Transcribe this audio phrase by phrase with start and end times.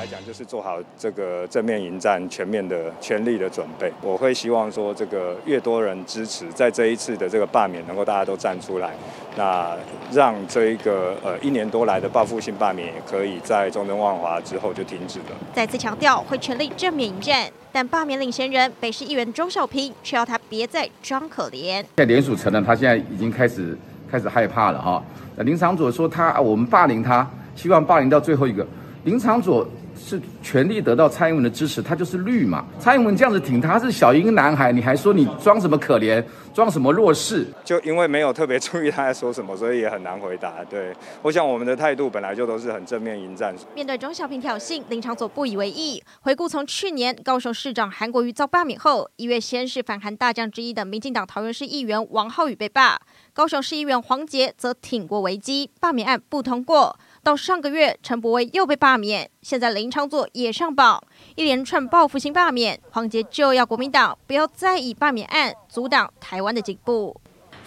[0.00, 3.92] 来讲，就是做好这个正面迎战、全面的、全力的准备。
[4.00, 8.92] 我会希望说，这个越多人支持，在这一次的这个罢免，能够大家都站出来，
[9.36, 9.76] 那
[10.10, 15.36] 让这一个呃一年多来的报复性罢免，也可以在中正万华之后就停止了。
[15.52, 21.84] 再次强调会全力正面迎战，但罢免领衔人北市议员钟小平却要他别再装可怜。
[21.96, 23.76] 在联署承认，他现在已经开始
[24.10, 25.04] 开始害怕了哈。
[25.36, 28.66] 那林长佐说他我们霸凌他，希望霸凌到最后一个。
[29.04, 29.66] 林长佐
[30.02, 32.64] 是全力得到蔡英文的支持，他就是绿嘛。
[32.78, 37.46] 蔡英文这样子挺他，是小英男孩，你还说你装什么可怜，装什么弱势？
[37.64, 40.64] 就因为没有特别注意他在说什么，所以也很难回答。
[40.68, 43.54] 对，我想我们的态度本来就都是很正面迎战。
[43.74, 46.02] 面对钟小平挑衅，林长佐不以为意。
[46.22, 52.98] 回顾从去年高雄市长韩国瑜遭罢免后，一月先是反韩大将之一的民进党桃园市议员王浩宇被罢，
[53.32, 56.98] 高雄市议员黄杰则挺过危机，罢免案不通过。
[57.22, 61.02] 到上个月，陈柏威又被罢免，现在林昌佐也上榜，
[61.36, 67.20] 一连串报复性罢免，黄杰就要国民党不要再以罢免案阻挡台湾的进步。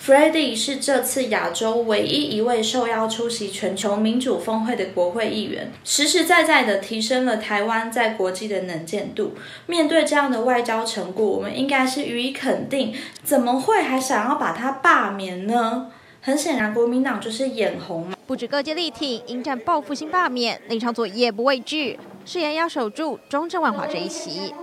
[0.04, 9.36] Freddy 是这次亚洲唯一一位受邀出席全球民主峰会的国会议员，实实在在的提升了台湾在国际的能见度。
[9.68, 15.92] 面对这样的外交成果，我们应该是予以肯定，怎么会还想要把他罢免呢？
[16.20, 18.18] 很显然，国民党就是眼红嘛。
[18.26, 24.54] 不止各界力挺，迎战报复性罢免，林昶佐也不畏惧，誓言要守住中正万华这一席。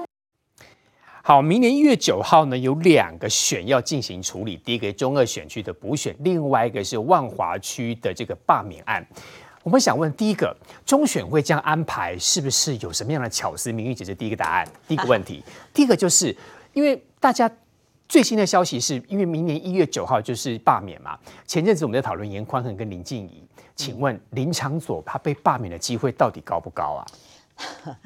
[1.23, 9.07] 好，明年一月九号呢，有两个选要进行处理，第一个中二选区的补选，另外一个是万华区的这个罢免案。
[9.63, 13.71] 我们想问，第一个中选会这样安排，是不是有什么样的巧思？
[13.71, 15.45] 明玉姐，姐第一个答案，第一个问题。
[15.75, 16.35] 第一个就是
[16.73, 17.51] 因为大家。
[18.09, 21.17] 最新的消息是，因为明年一月九号就是罢免嘛。
[21.47, 23.41] 前阵子我们在讨论严宽恒跟林静怡，
[23.81, 27.07] 请问林长佐他被罢免的机会到底高不高啊？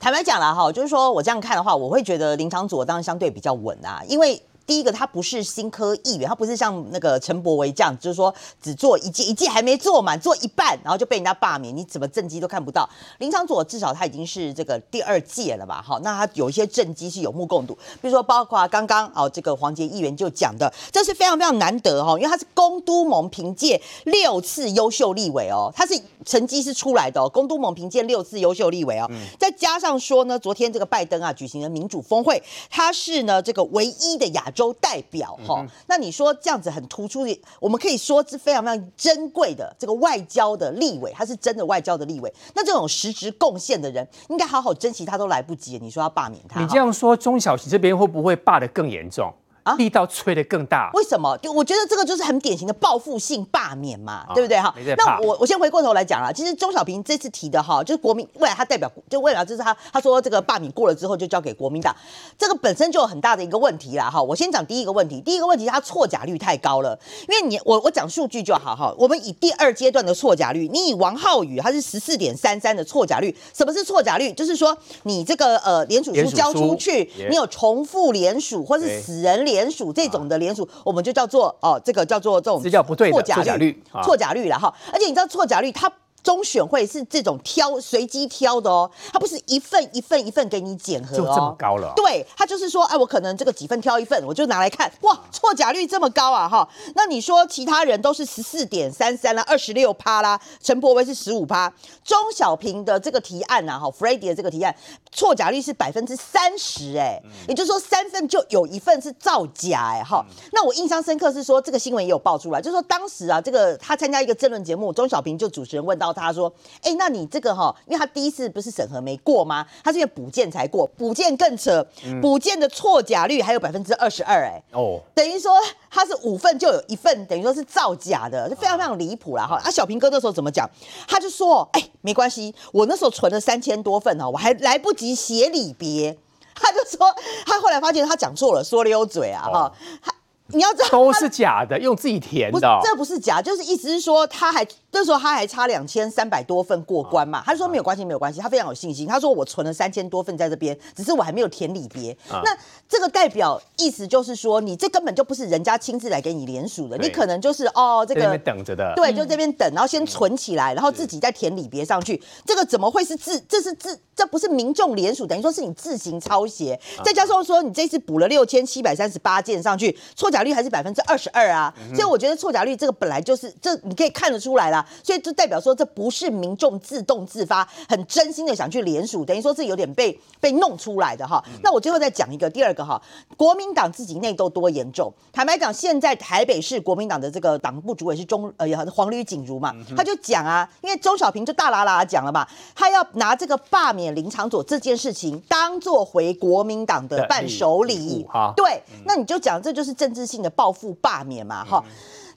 [0.00, 4.42] 坦白讲了哈，就是说我这样看的话，我会觉得林长佐当然相对比较稳啊，因为。
[4.70, 8.32] 第一个，他不是新科议员，他不是像那个陈柏惟这样，就是说
[8.62, 12.88] 只做一届，一届还没做满，做一半，然后就被人家罢免，你怎么政绩都看不到。
[13.18, 15.82] 林昌佐至少他已经是这个第二届了吧？
[15.84, 34.59] 好，那他有一些政绩是有目共睹，比如说包括刚刚哦，这个黄杰议员就讲的，这是非常非常难得哈，因为他是公都盟凭借六次优秀立委哦，他是成绩是出来的哦，公都盟凭借六次优秀立委哦，嗯、再加上说呢，昨天这个拜登啊举行了民主峰会，他是呢这个唯一的亚洲。
[34.60, 42.30] 州代表哈，那你说这样子很突出的，我们可以说是非常非常珍贵的这个外交的立委，他是真的外交的立委。
[42.54, 45.78] 那这种实质贡献的人，应该好好珍惜他都来不及。
[45.80, 49.32] 你说要罢免他，你这样说，中小型这边会不会罢得更严重？
[49.62, 51.36] 啊，力道吹得更大，为什么？
[51.38, 54.74] 就我觉得这个就是很典型的报复性罢免嘛，哦、对不对哈？
[54.96, 61.94] 那我我先回过头来讲啊，其实钟小平这次提的哈，就是国民未来他代表，就未来就是他他说这个罢免过了之后就交给国民党，
[62.38, 64.22] 这个本身就有很大的一个问题啦哈。
[64.22, 66.98] 我先讲第一个问题，第一个问题他错假率太高了，
[67.28, 68.94] 因为你我我讲数据就好哈。
[68.96, 74.32] 我们以第二阶段的错假率，你以王浩宇他是十四点三三的错假率，什么是错假率？
[74.32, 79.60] 就是说你这个呃联署书交出去，你有重复联署或是死人联。
[79.60, 84.74] 联署这种的联署，我们就叫做哦，这个叫做这种这叫不对的错假率，错假率了哈。
[84.90, 85.92] 而且你知道错假率它。
[86.22, 91.92] 中选会是这种挑随机挑的哦，它不是一份一份一份给你检核哦，就这么高了哦。
[91.96, 96.68] 对，它就是说，哎，我可能这个几份挑一份，我就拿来看，哇，错假率这么高啊哈。
[96.94, 101.72] 那你说其他人都是十四点三三啦，二十六趴啦，陈柏威是十五趴，
[102.04, 104.74] 钟小平的这个提案呐，哈，Freddy 的这个提案
[105.10, 110.22] 错假率是百分之三十，哎，也就是说三份就有一份是造假，哎，哈。
[110.52, 116.09] 那我印象深刻是说这个新闻也有爆出来，就是说当时啊，这个他参加一个政论节目，钟小平就主持人问到。
[116.12, 119.66] 他说：“哎，那你这个哈，因为他第一次不是审核没过吗？
[119.82, 121.86] 他是因为补件才过，补件更扯，
[122.20, 125.52] 补件的错假率还有百分之二十二，哎，哦，等于说
[125.90, 129.60] 他是五份就有一份，等于说是造假的，就非常非常离谱了哈。
[129.64, 130.68] 啊，小平哥那时候怎么讲？
[131.08, 136.16] 他就说：哎，没关系，我那时候存了三千多份哈，我还来不及写礼别，
[136.54, 137.14] 他就说
[137.46, 139.72] 他后来发现他讲错了，说溜嘴啊哈。”
[140.02, 140.14] 他
[140.52, 142.58] 你要知道都是假的，用自己填的。
[142.58, 147.38] 不，这不是假，就是意思是说，他还那时候他还差两千三百多份过关嘛。
[147.38, 149.06] 啊、他说没有关系，没有关系，他非常有信心。
[149.06, 152.12] 他说我存了三千多份在这边，只是我还没有填里别。
[152.28, 152.56] 啊、那
[152.88, 162.20] 这个代表意思就是说，你这根本就不是人家亲自来给你联署的，你可能就是哦这个等着的，对，就这边等，然后先存起来，然后自己再填里别上去。
[162.44, 163.38] 这个怎么会是自？
[163.48, 166.78] 这是自，这不是民众联署，等于说是你自行抄写。
[166.98, 171.16] 啊、再加上说你这次补了六千七百三十八件上去，错假率还是百分之二。
[171.20, 174.79] 十二啊，所以我觉得错假率这个本来就是，这你可以看得出来啦。
[174.80, 181.42] 啊，所以就代表说这不是民众自动自发、很真心的想去联署，等于说这有点被被弄出来的哈。
[181.62, 183.00] 那我最后再讲一个，第二个哈，
[183.36, 185.12] 国民党自己内斗多严重。
[185.32, 198.26] 坦白讲，现在台北市国民党的这个党部主委是钟呃黄吕锦如嘛，他就讲啊，因为周小平就大喇喇讲了嘛，他要拿这个罢免林长佐这件事情当做回国民党的伴手礼，
[198.56, 201.84] 对，那你就讲这就是政治性的报复罢免嘛，哈。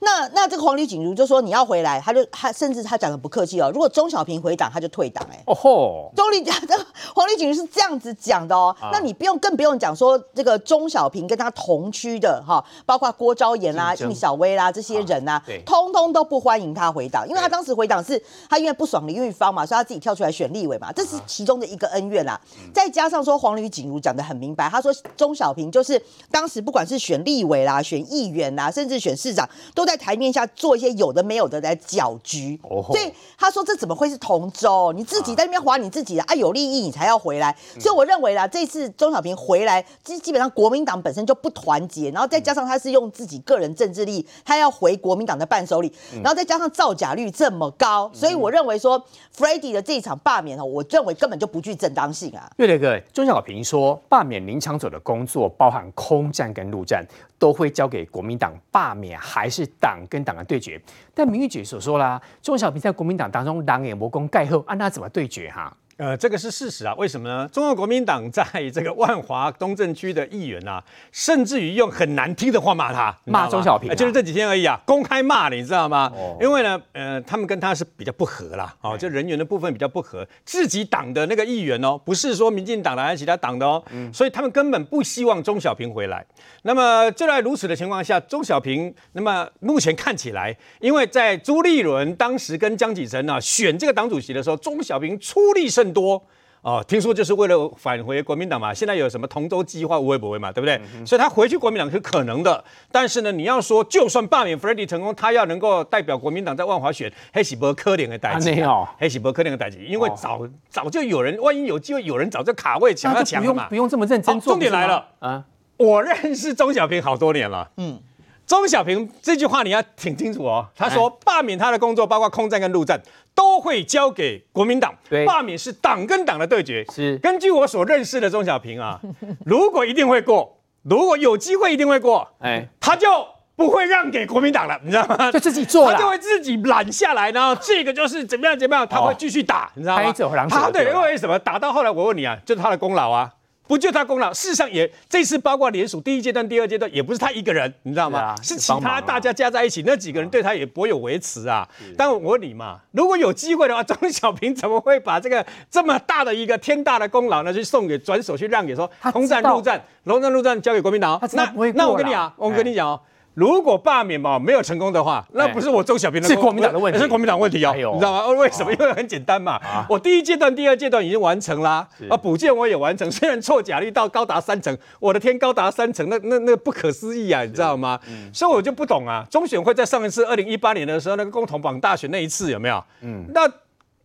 [0.04, 5.42] 那那这个黄丽锦如就说你要回来，他就他甚至他讲的不客气哦，如果钟小平回党，他就退党哎。
[5.48, 6.78] 哦吼，钟丽讲的
[7.16, 8.76] 黄丽锦如是这样子讲的哦。
[8.82, 22.34] 啊、那你不用更不用讲说这个钟小平跟他同区的哈，包括郭昭言啦、应小薇啦这些人呐、通通都不欢迎他回党，因为他当时回党是他因为不爽林玉芳嘛，所以他自己跳出来选立委嘛，这是其中的一个恩怨啦。
[22.34, 22.42] 啊、
[22.74, 29.93] 再加上说黄丽锦如讲的很明白，他说钟小平就是当时不管是选立委啦、选议员啦，甚至选市长都在。
[29.94, 34.92] 在台面下做一些有的没有的来搅局，所以他说这怎么会是同舟？
[34.92, 37.56] 你自己在那边划你自己的啊，有利益你才要回来。
[37.80, 45.94] 所以我认为啦，这次钟小平回来，基基本上国民党本身就不团结，然后再加上他是用自己个人政治力，他要回国民党的伴手礼，
[46.24, 49.00] 然后再加上造假率这么高，所以我认为说
[49.38, 52.50] Freddy 的这一场罢免哦，我认为根本就不具正当性啊。
[52.58, 57.06] 对了，哥，钟小平说罢免林强佐的工作包含空战跟陆战，
[57.38, 59.70] 都会交给国民党罢免，还是？
[59.84, 60.82] 党跟党的对决，
[61.14, 65.76] 但明玉姐所说啦，中小平在国民党当中狼也无功盖后，按他怎么对决哈？
[65.98, 67.48] 呃，这个是事实啊，为什么呢？
[67.52, 68.44] 中国国民党在
[68.74, 76.12] 这个万华东正区的议员啊，甚至于用很难听的话骂他，骂钟小平、啊，就是这几天而已啊，公开骂你知道吗？
[76.16, 86.26] 哦、因为呢，呃，他们跟他是比较不合啦，哦，就人员的部分比较不合，自己党的那个议员哦，不是说民进党的还是其他党的哦，嗯、所以他们根本不希望钟小平回来。
[86.64, 96.22] 那么就在如此的情况下，钟小平，那么目前看起来，因为在朱立伦当时跟江启臣呢选这个党主席的时候，钟小平出力甚多
[96.62, 98.74] 哦，听说就是为了返回国民党嘛。
[98.74, 100.80] 现在有什么同舟计划，无为不为嘛，对不对？
[100.96, 102.64] 嗯、所以他回去国民党是可能的。
[102.90, 114.54] 但是呢，你要说就算罢免 Freddy 成功，他要能够代表国民党在万华选，黑喜伯科林的代志啊，黑喜伯科林的代志，因为早、哦、早就有人，万一有机会有人找这卡位抢要抢嘛，不用这么认真做。
[114.54, 115.44] 重点来了啊！
[115.76, 118.00] 我认识钟小平好多年了，嗯，
[118.46, 120.68] 钟小平这句话你要听清楚哦。
[120.76, 123.02] 他说罢免他的工作，包括空战跟陆战，
[123.34, 124.94] 都会交给国民党。
[125.10, 126.86] 对，罢免是党跟党的对决。
[126.94, 129.00] 是，根据我所认识的钟小平啊，
[129.46, 133.08] 如果一定会过，如果有机会一定会过，哎，他就
[133.56, 135.32] 不会让给国民党了，你知道吗？
[135.32, 140.14] 就自己做了，他就会自己揽下来，然后这个就是怎么样怎么样，他会继续打，你知道吗？
[140.50, 141.40] 他对，因为什么？
[141.40, 143.32] 打到后来，我问你啊，就是他的功劳啊。
[143.68, 144.34] 不就他功劳？
[144.34, 148.36] 事实上也这次包括联署第一阶段、第二阶段，也不是他一个人，你知道吗？
[148.42, 151.68] 是，啊、是其他大家加在一起，那几个人对他也颇有维持啊。
[151.98, 161.20] 但我问你嘛，如果有机会的话，张小平怎么会把这个这么大的一个天大的功劳呢，去送给转手去让给说空战、陆战、龙战、陆战交给国民党？
[161.32, 163.00] 那那我跟你讲，我跟你讲哦。
[163.34, 168.28] 如果罢免嘛没有成功的话，那不是我周小平的，是国民党的问题，是国民党问题哦，你知道吗？
[168.28, 168.72] 为什么？
[168.72, 169.60] 因为很简单嘛，
[169.90, 178.00] 我第一阶段、第二阶段已经完成啦，啊，补件我也完成，虽然错假率到高达三成，我的天，高达三成，那那那不可思议啊，你知道吗？
[178.32, 182.84] 所以我就不懂啊，中选会在上一次二零一八年的时候，那个共同榜大选那一次有没有？
[183.02, 183.50] 嗯，那。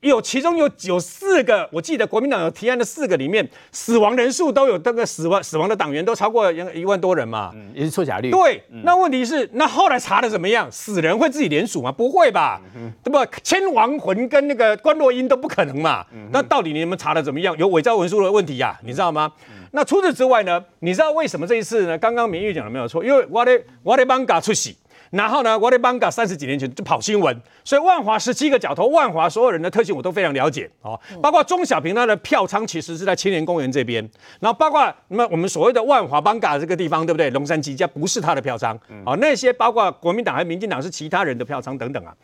[0.00, 8.30] 有其中有有四个，我记得国民党有提案的四个里面，死亡人数都有那个死亡死亡的党员都超过一万多人嘛，嗯，也是错假率。
[8.30, 10.70] 对，嗯、那问题是，那后来查的怎么样？
[10.70, 11.90] 死人会自己联署吗？
[11.90, 13.28] 不会吧，嗯、哼对吧？
[13.42, 16.06] 牵亡魂跟那个关落英都不可能嘛。
[16.12, 17.56] 嗯、那到底你们查的怎么样？
[17.58, 19.32] 有伪造文书的问题呀、啊，你知道吗？
[19.48, 20.64] 嗯、那除此之外呢？
[20.78, 21.98] 你知道为什么这一次呢？
[21.98, 24.72] 刚刚明玉讲的没有错，因为我的我的艋舺出事。
[25.10, 27.34] 然后呢，我的邦嘎三十几年前就跑新闻，
[27.64, 30.98] 所以万华十七个角头，万华所有人的特性我都非常了解哦。
[31.22, 34.06] 包括钟小平他的票仓其实是在青年公园这边，
[34.40, 37.30] 然后包括那么我们所谓的万华邦嘎这个地方，对不对？
[37.30, 42.14] 龙山几家不是他的票仓，哦，那些包括国民党还有民进党是其他人的票仓等等啊。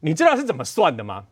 [0.00, 1.24] 你知道是怎么算的吗？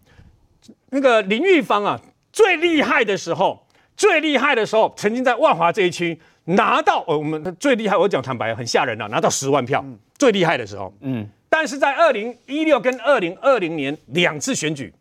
[0.91, 2.01] 那个林玉芳啊，
[2.33, 6.19] 最厉害的时候，最厉害的时候，曾经在万华这一区。
[6.45, 14.93] 拿到呃，我们最厉害，我讲坦白，很吓人啊，拿到十万票，嗯、最厉害的时候，嗯，但是在二零一六跟二零二零年两次选举，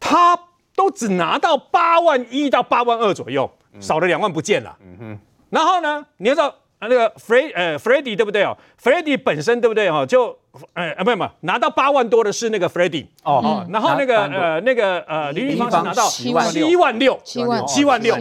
[0.00, 0.38] 他
[0.74, 5.18] 都只拿到八万一到八万二左右，嗯、少了两万不见了，嗯哼，
[5.50, 6.54] 然后呢，你要知道。
[6.78, 10.04] 啊，那个 Fred 呃 Freddy 对不对哦？Freddy 本身对不对哦？
[10.04, 10.38] 就
[10.74, 18.14] 呃啊，不不，拿到八万多的是那个 Freddy 哦哦，然后那个呃那个呃林玉芳是拿到七万六七万六七万七万六，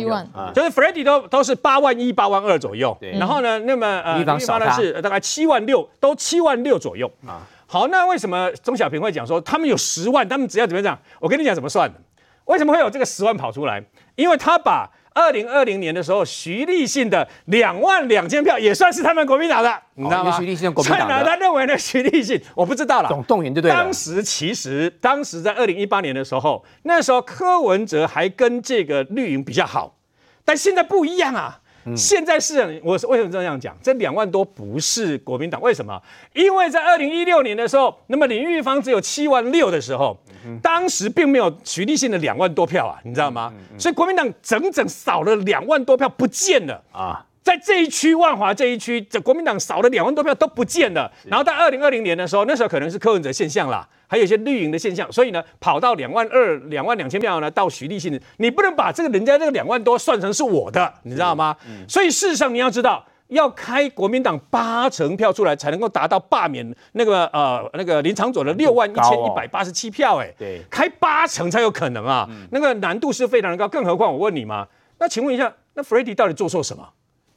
[0.54, 7.42] 就是 Freddy 都都是八万一八万二左右，然后呢，那么呃林玉芳呢是大概七万六，都七万六左右啊。
[7.68, 10.98] 好，那为什么钟小平会讲说他们有十万，他们只要怎么讲？
[11.20, 12.00] 我跟你讲怎么算的？
[12.46, 13.84] 为什么会有这个十万跑出来？
[14.16, 20.38] 因为他把二零二零年的时候徐立信的两万两千票也算是他们国民党的，哦、你知道吗？
[20.38, 23.72] 徐立信国民党的，他认为呢，徐立信我不知道了，总动员对不对？
[23.72, 29.96] 当时其实当时在二零一八年的时候，那时候柯文哲还跟这个绿营比较好，
[30.44, 31.62] 但现在不一样啊。
[31.94, 33.76] 现在是，我是为什么这样讲？
[33.84, 36.02] 这两万多不是国民党，为什么？
[36.34, 40.18] 因为在二零一六年的时候，那么林玉芳只有七万六的时候，
[40.62, 43.54] 当时并没有徐立信的两万多票啊，你知道吗？
[43.78, 47.26] 所以国民党整整少了两万多票不见了啊。
[47.46, 51.12] 在这一区万华这一区，这国民党少了两万多票都不见了。
[51.26, 61.56] 然后到二零二零年的时候，那时候可能是柯文哲现象啦，还有一些绿营的现象，所以呢，跑到两万二、两万两千票呢，到徐立信，你不能把这个人家这个两万多算成是我的，你知道吗？
[61.88, 73.68] 所以事实上你要知道，要开国民党八成票出来，才能够达到罢免那个呃那个林长佐的六万一千一百八十七票，哎，对，开八成才有可能啊，那个难度是非常的高。
[73.68, 76.90] 更何况我问你嘛，那请问一下，那 Freddy 到底做错什么？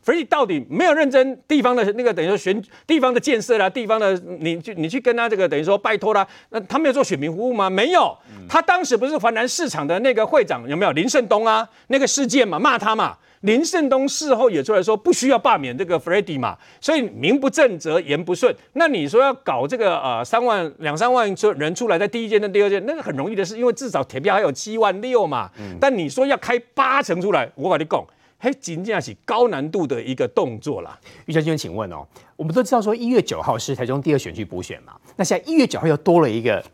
[0.08, 7.68] 所以到底没有认真地方的那个等于说选地方的建设啦，地方的你去你去跟他这个等于说拜托啦，那他没有做选民服务吗？
[7.68, 8.16] 没有，
[8.48, 11.68] 他当时不是华南市场的那个会长有没有林胜东啊？
[11.88, 18.56] 那个事件嘛，骂他嘛，林胜东事后也出来说不需要罢免这个 Freddy 嘛，所以名不正则言不顺。
[18.72, 25.50] 那你说要搞这个呃三万两三万人出来在第一届跟第二届，那个很容易的事，因为至少铁票还有七万六嘛。
[25.78, 28.02] 但你说要开八成出来，我跟你讲。
[28.40, 30.96] 嘿，仅仅是高难度的一个动作啦。
[31.26, 36.64] 于将军，请问哦，我们都知道说一月九号是台中第二选区补选嘛，那现在一月九号又多了一个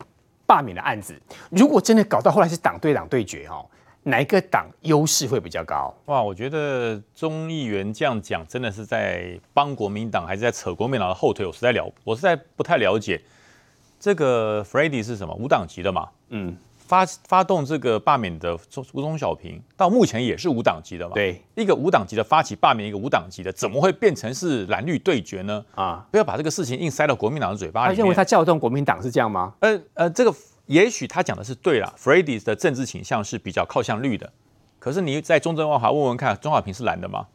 [0.45, 1.19] 罢免的案子，
[1.49, 3.65] 如果真的搞到后来是党对党对决哦，
[4.03, 5.91] 哪一个党优势会比较高？
[6.05, 11.47] 哇，我觉得钟议员这样讲，真的是在帮国民党，还是在扯国民党的后腿？
[11.47, 13.19] 我实在了，我实在不太了解
[13.99, 16.07] 这个 Freddy 是什么无党籍的嘛？
[16.29, 16.55] 嗯。
[16.87, 18.57] 发发动这个罢免的
[18.93, 21.13] 吴中小平，到目前也是无党籍的嘛？
[21.13, 25.65] 对，一个无党籍的发起罢免，一个无党籍的，怎么会变成是蓝绿对决呢？
[25.75, 27.95] 啊，不要把这个事情硬塞到国民党的嘴巴里。
[27.95, 29.53] 他认为他叫动国民党是这样吗？
[29.59, 30.33] 呃呃，这个
[30.67, 31.93] 也许他讲的是对了。
[31.97, 34.31] Freddy 的政治倾向是比较靠向绿的，
[34.79, 37.27] 可是你在中正万华问问看，钟小平是蓝的吗？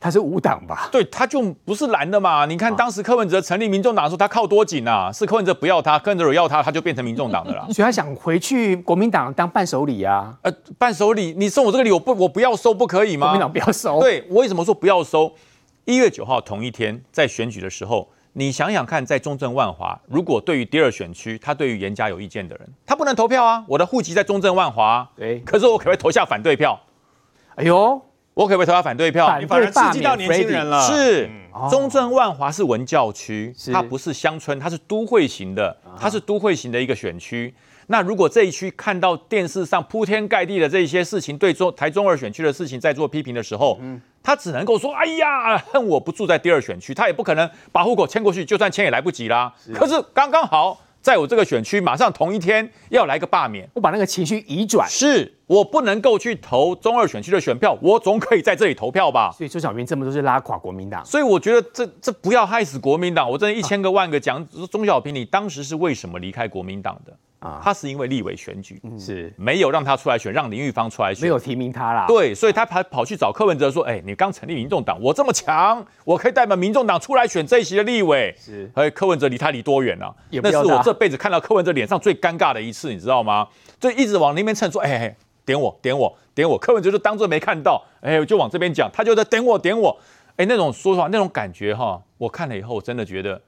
[0.00, 0.88] 他是无党吧？
[0.92, 2.46] 对，他就不是蓝的嘛。
[2.46, 5.10] 你看当时柯文哲成立民众党的时候，他靠多紧啊？
[5.12, 7.66] 是柯文哲不要他，柯文哲要他，他就变成民众党的了。
[7.74, 10.36] 所以他想回去国民党当伴手礼啊？
[10.42, 13.26] 呃，伴手礼，你送我这个礼，我不，我不要收，不可以吗？
[13.26, 14.00] 国民党不要收。
[14.00, 15.32] 对，我为什么说不要收？
[15.84, 23.64] 一月九号同一天在选举的时候，你想想看，在中正万华，如果对于第二选区，他对于严家有意见的人，他不能投票啊。
[23.66, 26.78] 我的户籍在中正万华，对，可是我可不可以投下反对票？
[27.56, 28.00] 哎呦！
[28.38, 29.26] 我可不可以投他反对票？
[29.26, 30.80] 反对你反而刺激到年轻人了。
[30.86, 31.28] 是，
[31.68, 37.52] 中正万华是文教区，它不是乡村，它是都会型的，它是都会型的一个选区。
[37.88, 43.76] 那如果这一区看到电视上铺天盖地的这些事情，对中台中二选区的事情在做批评的时候，
[44.22, 49.52] 他只能够说：“哎呀，恨我不住在第二选区。”他也不可能把户口迁过去，就算迁也来不及啦。
[49.74, 50.80] 可是刚刚好。
[51.08, 59.30] 在我这个选区，马上同一天要来个罢免，我把那个情绪移转，是我不能够去投中二选区的选票，我总可以在这里投票吧？
[59.34, 63.30] 所以周小平这么多是拉垮国民党，所以我觉得这这不要害死国民党。
[63.30, 67.16] 我真的一千个万个讲，说钟小平，你当时是为什么离开国民党的？
[67.40, 72.04] 啊，他是因为立委选举是没有让他出来选，让林玉芳出来选，没有提名他啦。
[72.08, 80.14] 对，所以他跑跑去找柯文哲说：“哎、欸，你刚成立民众党，我这么强，我可以代表民众党出来选这一席的立委。”是，哎，柯文哲离他离多远了、啊？
[80.42, 83.46] 那是我这辈子看到柯文哲脸上最尴尬的一次，你知道吗？
[83.78, 89.96] 就一直往那边蹭，说：“哎、欸，点我，点我，点我。”柯文哲就当作没看到，哎、欸，就往这边讲，他就在点我，点我。
[90.30, 93.40] 哎、欸，那种说实话，那种感觉哈，我看了以后真的觉得，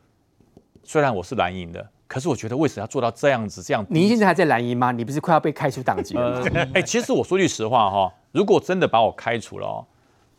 [0.85, 1.89] 虽然我是蓝营的。
[2.11, 3.63] 可是我觉得为什么要做到这样子？
[3.63, 4.91] 这样，你现在还在蓝营吗？
[4.91, 6.51] 你不是快要被开除党籍了吗？
[6.53, 9.87] 哎、呃欸，其实我说句实话哈，如果真的把我开除了哦，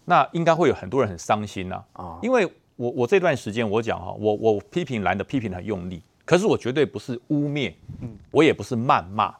[0.03, 1.81] 那应该会有很多人很伤心呐。
[1.93, 7.73] 啊，因为我我这段时间我讲哈，我我批评蓝的批评很用力，可是我绝对不是污蔑，
[8.31, 9.33] 我也不是谩骂，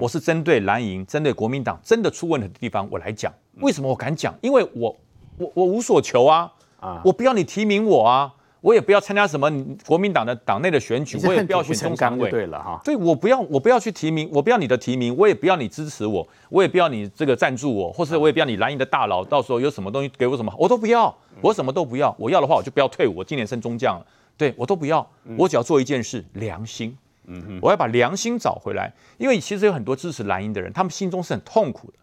[0.00, 3.32] 我是针对蓝营、针对国民党真的出问题的地方我来讲。
[3.60, 4.34] 为什么我敢讲？
[4.42, 4.96] 因为我
[5.38, 8.32] 我我无所求啊，啊，我不要你提名我啊。
[8.66, 9.48] 我也不要参加什么
[9.86, 12.28] 国民党的党内的选举，我也不要选中常委。
[12.28, 22.12] 对了哈，对，我不要，我不要去提名，我不要你的提名，我也不要你支持我，我也不要你这个赞助我，或是我也不要你蓝营的大佬，到时候有什么东西给我什么，我都不要，我什么都不要。
[22.18, 24.04] 我要的话，我就不要退伍，我今年升中将了。
[24.36, 25.08] 对，我都不要，
[25.38, 26.98] 我只要做一件事，良心。
[27.28, 31.94] 嗯哼，我要把良心找回来，因为其实有很多支持蓝营的人，他们心中是很痛苦的。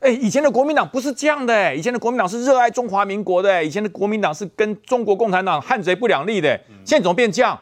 [0.00, 7.60] 哎，以前的国民党不是这样的，哎，以前的国民党是热爱中华民国的，哎，以前的国民党是跟中国共产党汉贼不两立的，现在怎么变这样？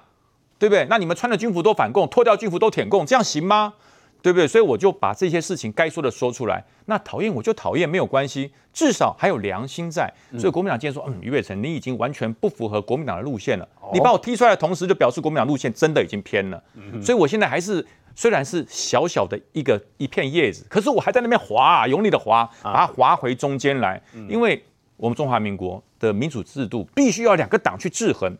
[0.56, 0.86] 对不对？
[0.88, 3.74] 那你们穿的军服都反共，脱掉军服都舔共，这样行吗？
[4.20, 4.46] 对不对？
[4.46, 6.64] 所以我就把这些事情该说的说出来。
[6.86, 10.12] 那讨厌我就讨厌，没有关系，至少还有良心在。
[10.38, 13.68] 所以国民党今天说，嗯，于北辰，你已经完全不符合国民党的路线了。
[13.92, 16.60] 你把我踢出来的同时，就表示国民党路线真的已经偏了。
[17.00, 17.84] 所以我现在还是
[18.18, 24.02] 虽然是小小的一个一片叶子，可是我还在那边滑，用力的划，把它划回中间来。
[24.28, 24.60] 因为
[24.96, 28.36] 我们中华民国的民主制度必须要两个党去制衡。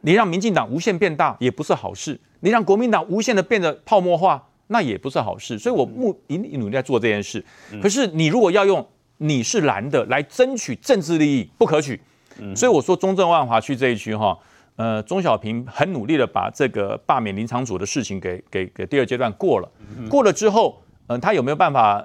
[0.00, 4.42] 你让民进党无限变大也不是好事，你让国民党无限的变得泡沫化。
[4.68, 7.44] 那也不是好事，所以我目一努力在做这件事。
[7.82, 12.00] 可是你如果要用你是蓝的来争取政治利益，不可取。
[12.56, 14.38] 所以我说中正万华区这一区哈，
[14.80, 19.68] 呃，钟小平很努力的把这个罢免林昶佐的事情给给给第二阶段过了。
[20.08, 22.02] 过了之后，嗯、呃，他有没有办法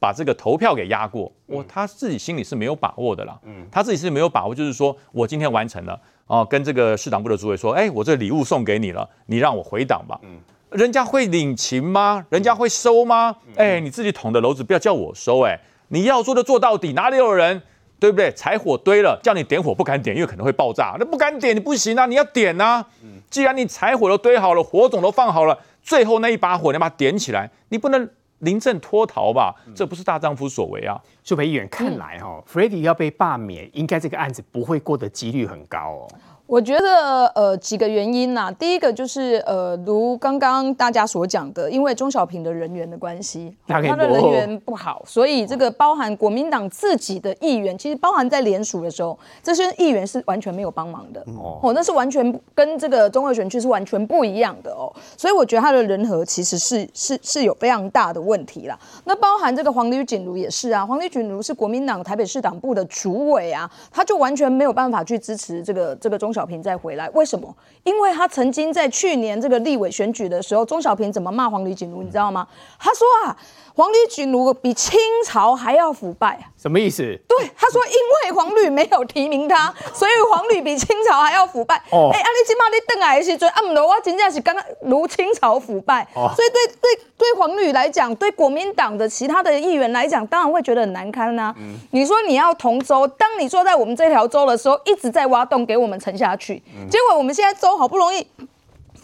[0.00, 1.30] 把这个投票给压过？
[1.44, 3.38] 我他自己心里是没有把握的啦。
[3.44, 10.18] 嗯他自己是没有把握，就是说我今天完成了哦，跟这个市党部的主委说，哎，我这礼物送给你了，你让我回党吧。
[10.22, 10.38] 嗯
[10.70, 12.24] 人家会领情吗？
[12.30, 13.36] 人家会收吗？
[13.56, 15.50] 哎、欸，你自己捅的篓子，不要叫我收、欸。
[15.50, 17.60] 哎，你要做的做到底，哪里有人，
[17.98, 18.30] 对不对？
[18.32, 20.96] 柴火堆了，叫你点火不敢点，因为可能会爆炸。
[20.98, 22.84] 那不敢点，你不行啊，你要点啊。
[23.30, 28.08] 既然你柴火都堆好了，火种都放好了，最后那一把火你把它点起来，你不能
[28.40, 29.54] 临阵脱逃吧？
[29.74, 31.00] 这不是大丈夫所为啊。
[31.24, 36.08] 舒培议员，看来哈、哦、，Freddy 要被罢免，应该这个案子不会过的几率很高哦。
[36.46, 54.86] 我觉得呃几个原因呐、啊，第一个就是呃如刚刚大家所讲的，因为钟小平的人员的关系，他的人缘不好，所以这个包含国民党自己的议员，其实包含在联署的时候，这些议员是完全没有帮忙的哦，那是完全跟这个中二选区是完全不一样的哦，
[55.16, 58.78] 所以我觉得他的人和其实是是是有非常大的问题啦。
[59.04, 66.35] 那包含这个黄吕锦如也是啊，黄吕锦如是国民党台北市党部的主委啊，他就完全没有办法去支持这个这个钟。
[66.36, 67.56] 小平再回来，为什么？
[67.84, 72.46] 因为他曾经在去年这个立委选举的时候，钟小平怎么骂黄丽锦如，你知道吗？
[72.78, 73.36] 他说啊，
[73.76, 76.38] 黄吕锦茹比清朝还要腐败。
[76.56, 77.02] 什么意思？
[77.28, 81.76] 对，他说，因为黄吕没有提名他， 所以黄吕比清朝还要腐败。
[81.90, 86.02] 哦，哎、欸，啊，你起码你邓来的时阵，啊，不，我真正是刚刚如清朝腐败。
[86.14, 91.54] 哦，所以对对对黄吕来讲，对国民党的其他的议员来讲，当然会觉得很难堪呐、啊。
[91.58, 98.26] 嗯，你说你要同舟，当你坐在我们这条舟的时候，一直在挖洞给我们沉下去，嗯、结果我们现在舟好不容易。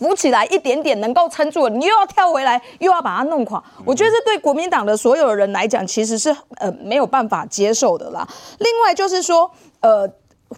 [0.03, 3.63] 浮起来一点点能够撑住了，你又要跳回来，又要把它弄垮。
[3.85, 8.27] 我觉得这对国民党的所有人来讲，其实是呃没有办法接受的啦。
[8.59, 9.49] 另外就是说，
[9.81, 10.09] 呃，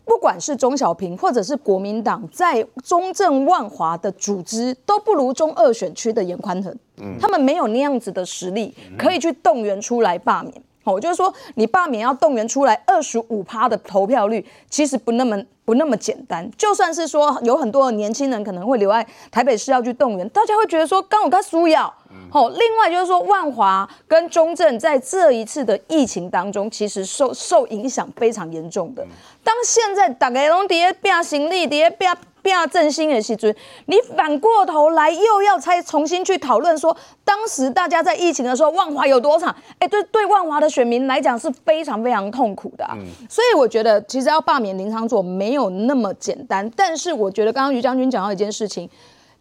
[0.06, 6.74] 不管是钟小平或者是国民党，在中正万华的组织都不如中二选区的严宽恒，
[7.20, 10.54] 他们没有那样子的实力可以去动员出来罢免。
[10.84, 16.48] 好，我就是说，你罢免要动员出来二十五趴的投票率，其实不那么不那么简单。
[16.58, 21.92] 就算是说有很多的年轻人可能会留在台北市要去动员，大家会觉得说刚好他输要。
[22.30, 29.04] 好，另外就是说万华跟中正在这一次的疫情当中，其实受受影响非常严重的。
[29.42, 32.14] 当现在大家拢在变行李，在变。
[32.44, 39.48] 不要振兴的时阵，你反过头来又要再重新去讨论说，当时大家在疫情的时候，万华有多惨？
[39.78, 42.92] 哎，对对，万华的选民来讲是非常非常痛苦的啊。
[42.98, 43.06] 嗯。
[43.30, 46.70] 所以我觉得，其实要罢免林昶佐没有那么简单。
[46.76, 48.90] 但是我觉得，刚刚于将军讲到一件事情，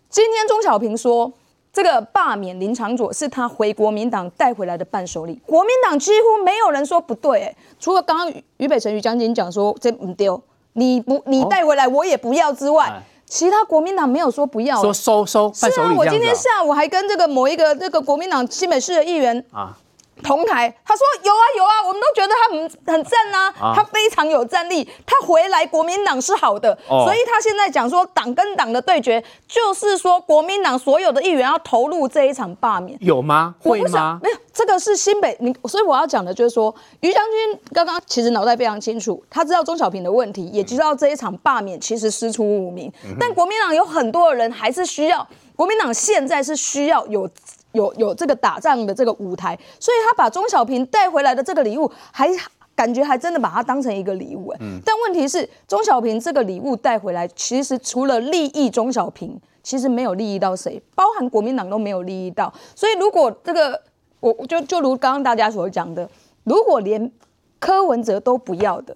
[0.09, 1.33] 今天钟小平说，
[1.73, 5.41] 这个罢免林长佐是他回国民党带回来的伴手礼。
[5.45, 10.41] 国民党几乎没有人说不对，哎，除了刚刚于北辰于将军讲说这不丢。
[10.73, 12.93] 你不，你带回来我也不要之外，哦、
[13.25, 15.51] 其他国民党没有说不要，说收收。
[15.53, 19.77] 是啊，我今天下午还跟这个某一个这个国民党新北市的议员啊。
[20.21, 33.55] 同台，他说有啊有啊，我们都觉得他很很赞啊，啊，他非常有战力，他回来国民党是好的，哦、所以他现在讲说党跟党的对决，就是说国民党所有的议员要投入这一场罢免，有吗？
[33.59, 34.19] 会吗？
[34.21, 47.29] 没有，这个是新北，你所以我要讲的就是说，于将军刚刚其实脑袋非常清楚，他知道钟小平的问题，也知道这一场罢免其实师出无名，嗯、但国民党有很多的人还是需要，国民党现在是需要有。
[47.73, 52.27] 有有这个打仗的这个舞台，所以他把钟小平带回来的这个礼物，还
[52.75, 54.57] 感觉还真的把它当成一个礼物哎。
[54.61, 54.79] 嗯。
[54.85, 62.51] 但问题是，钟小平这个礼物带回来，其实除了利益钟小平，其实没有利益到谁，包含国民党都没有利益到。
[62.75, 63.81] 所以如果这个，
[64.19, 66.09] 我就就如刚刚大家所讲的，
[66.43, 67.11] 如果连
[67.59, 68.95] 柯文哲都不要的，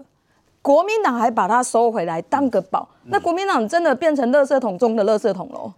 [0.61, 5.71] 国民党还把它收回来当个宝，那国民党真的变成垃圾桶中的垃圾桶喽。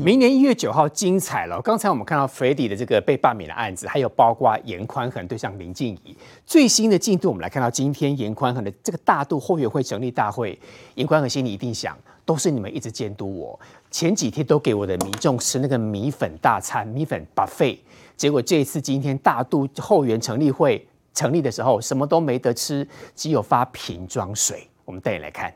[0.00, 1.60] 明年一月九号精彩了。
[1.62, 10.58] 刚才我们看到 Freddy 的这个被罢免的案子，还有包括严宽恒对上林静怡最新的进度，我们来看到今天严宽恒的这个大肚后援会成立大会，
[10.94, 17.78] 严宽恒心里一定想，都是你们一直监督我，前几天都给我的民众吃那个米粉大餐、米粉 buffet，
[18.16, 24.66] 结果这一次今天大肚后援成立会成立的时候，什么都没得吃，只有发瓶装水。
[24.84, 25.52] 我们带你来看。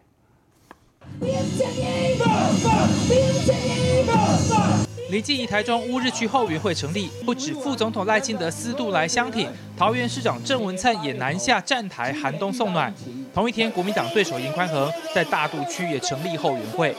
[5.10, 12.92] 临近宜台中乌日区后援会成立，不止副总统赖清德私度来相挺，桃园市长郑文灿也南下站台寒冬送暖。
[13.34, 16.94] 同一天，国民党对手颜宽和在大肚区也成立后援会。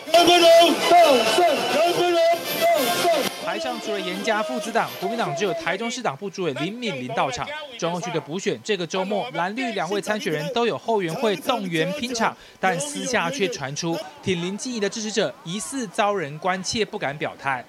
[3.43, 7.45] 台上除了严家父子党，国民党只有台中市党部主委林敏琳到场。
[7.77, 17.63] 中二区的补选，这个周末蓝绿两位参选人都有后援会动员拼场，但私下却传出挺林静仪的支持者疑似遭人关切，不敢表态。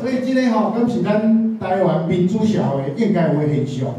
[0.00, 3.94] 所以今天哈，跟是咱台湾民主社会应该有的现象，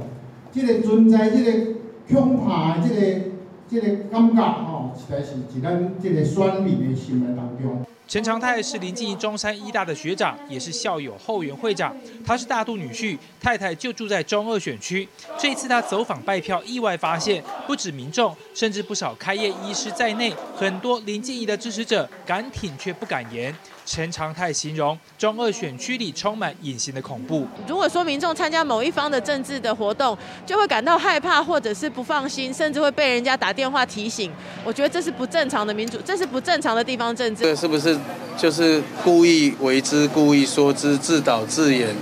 [0.53, 1.73] 这个存在这个
[2.13, 3.32] 恐怕这个
[3.73, 7.83] 这个感觉吼，实在是在咱这个选民的心目当中。
[8.13, 11.97] 陈长泰是林静仪中山医大的学长，也是校友后援会长。
[12.23, 15.09] 他是大肚女婿，太太就住在中二选区。
[15.35, 23.51] 这一次他走访拜票，意外发现，不止民众，甚至不少开业医师在内，很多林静怡的支持者敢挺却不敢言。
[23.85, 27.45] 陈长泰形容中二选区里充满隐形的恐怖。
[27.67, 34.31] 如果说民众参加某一方的政治的活动，就会感到害怕或者是不放心，甚至会被人家打电话提醒。
[34.63, 37.43] 我觉得这是不正常的民主，这是不正常的地方政治。
[37.43, 37.99] 这是不是
[38.37, 41.95] 就是故意为之、故意说之、自导自演，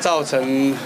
[0.00, 0.76] 造成？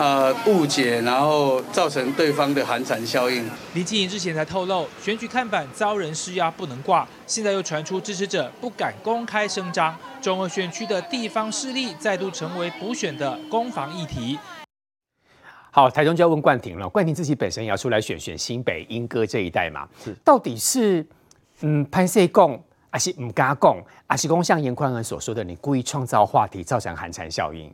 [0.00, 3.44] 呃，误解，然后造成对方的寒蝉效应。
[3.74, 14.38] 林静怡之前才透露，选举看板遭人施压不能挂，现在又传出支持者不敢公开声张，中二选区的地方势力再度成为补选的攻防议题。
[15.72, 19.88] 好，台中就要问冠廷了，冠廷自己本身也要出来选选新北莺歌这一带嘛？
[20.04, 21.04] 是，到底是
[21.62, 27.72] 嗯潘世贡，还是唔敢讲，还是讲像严宽恒所说的，你故意创造话题，造成寒蝉效应？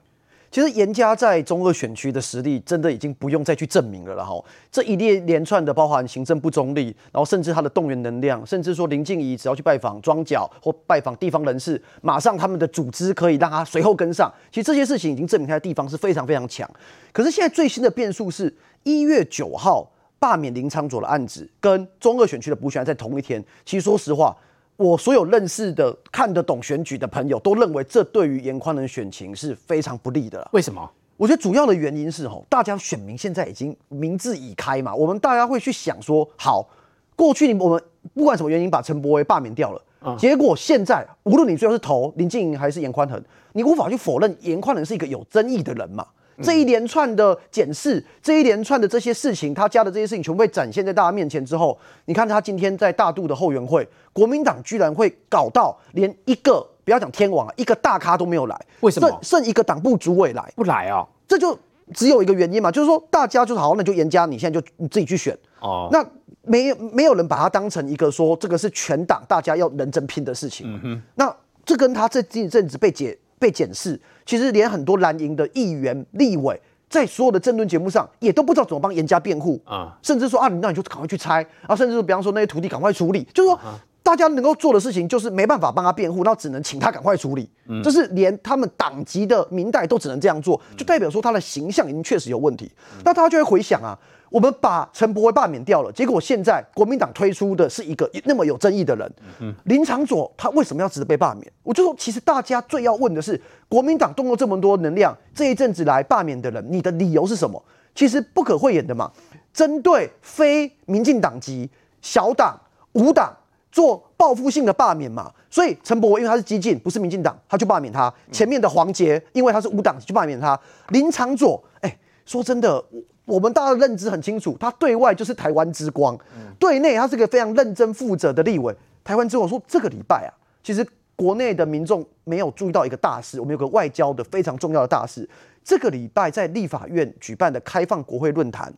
[0.51, 14.33] 其实严家在中二选区的实力真的已经不用再去证明了了哈，这一列连串的包含行政不中立，然后甚至他的动员能量，甚至说林静怡只要去拜访庄脚或拜访地方人士，马上他们的组织可以让他随后跟上。
[14.53, 16.69] 其实这些事情已经证明他的地方是非常非常强。
[17.13, 23.45] 可是现在最新的变数是一月九号罢免林昌佐的案子跟中二选区的补选在同一天。
[23.65, 24.37] 其实说实话。
[24.77, 30.49] 我所有认识的看得懂选举的朋友都认为，这对于严宽恒选情是非常不利的了。
[30.53, 30.91] 为什么？
[31.17, 36.69] 我觉得主要的原因是吼，大家选民现在已经民智已开嘛，我们大家会去想说，好，
[37.15, 37.81] 过去我们
[38.13, 46.05] 不管什么原因把陈柏威罢免掉了，嗯、结果现在无论你最后是投林静仪还是严宽恒，你无法去否认严宽恒是一个有争议的人嘛。
[46.43, 59.09] 这一连串的检视，这一连串的这些事情，他家的这些事情全部被展现在大家面前之后，你看他今天在大肚的后援会，国民党居然会搞到连一个不要讲天王，一个大咖都没有来，为什么？
[59.23, 61.07] 剩剩一个党部主委来不来啊？
[61.29, 61.59] 这就
[61.93, 65.89] 只有一个原因嘛，就是说大家就是好，那就严家，你现在就你自己去选哦。
[65.93, 66.05] 那
[66.43, 71.01] 没有没有人把他当成一个说这个是全党大家要认真拼的事情。
[71.15, 73.17] 那这跟他这一阵子被解。
[73.45, 83.61] 被检视，其实连很多蓝营的议员、立委，在所有的政论节目上，也都不知道怎么帮严家辩护啊，甚至说啊，那你就赶快去拆啊，甚至说，比方说那些土地赶快处理，就是说
[84.03, 87.47] 大家能够做的事情，就是没办法帮他辩护，那只能请他赶快处理，
[87.83, 92.73] 这是连他们党籍的民代都只能这样做，就代表说他的形象已经确实有问题，
[93.05, 93.99] 那大家就会回想啊。
[94.35, 101.53] 我们把陈柏惟罢免掉了，结果现在国民党推出的是一个那么有争议的人，嗯、林长佐，他为什么要值得被罢免？
[101.63, 107.63] 我就说，其实大家最要问的是，国民党动用这么多能量，这一阵子来罢免的人，你的理由是什么？
[107.95, 109.09] 其实不可讳言的嘛，
[109.53, 111.71] 针对非民进党籍
[112.03, 112.61] 小党
[112.95, 113.33] 无党
[113.71, 115.33] 做报复性的罢免嘛。
[115.49, 118.13] 所以陈柏惟因为他是激进，不是民进党，他就罢免他。
[118.33, 120.59] 前面的黄杰因为他是无党，就罢免他。
[120.89, 122.85] 林长佐，哎，说真的。
[123.25, 126.19] 我们大家的认知很清楚，他对外就是台湾之光，
[126.59, 128.75] 对内他是个非常认真负责的立委。
[129.03, 130.31] 台湾之光说这个礼拜啊，
[130.63, 135.29] 其实国内的民众没有注意到一个大事，我们有个外交的非常重要的大事。
[135.63, 138.71] 这个礼拜在立法院举办的开放国会论坛，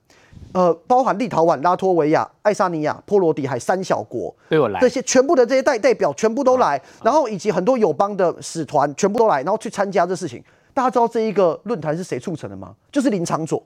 [0.53, 10.41] 呃，包含立陶宛、拉脱维亚、爱沙尼亚、波罗的海三小国，对我来这些全部的这些代代表全部都来，然后以及很多友邦的使团全部都来，然后去参加这事情。
[10.73, 12.73] 大家知道这一个论坛是谁促成的吗？
[12.93, 13.61] 就是林长佐。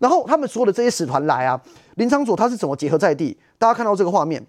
[0.00, 1.62] 然后他们所有的这些使团来啊，
[1.94, 3.38] 林昶佐他是怎么结合在地？
[3.58, 4.44] 大家看到这个画面，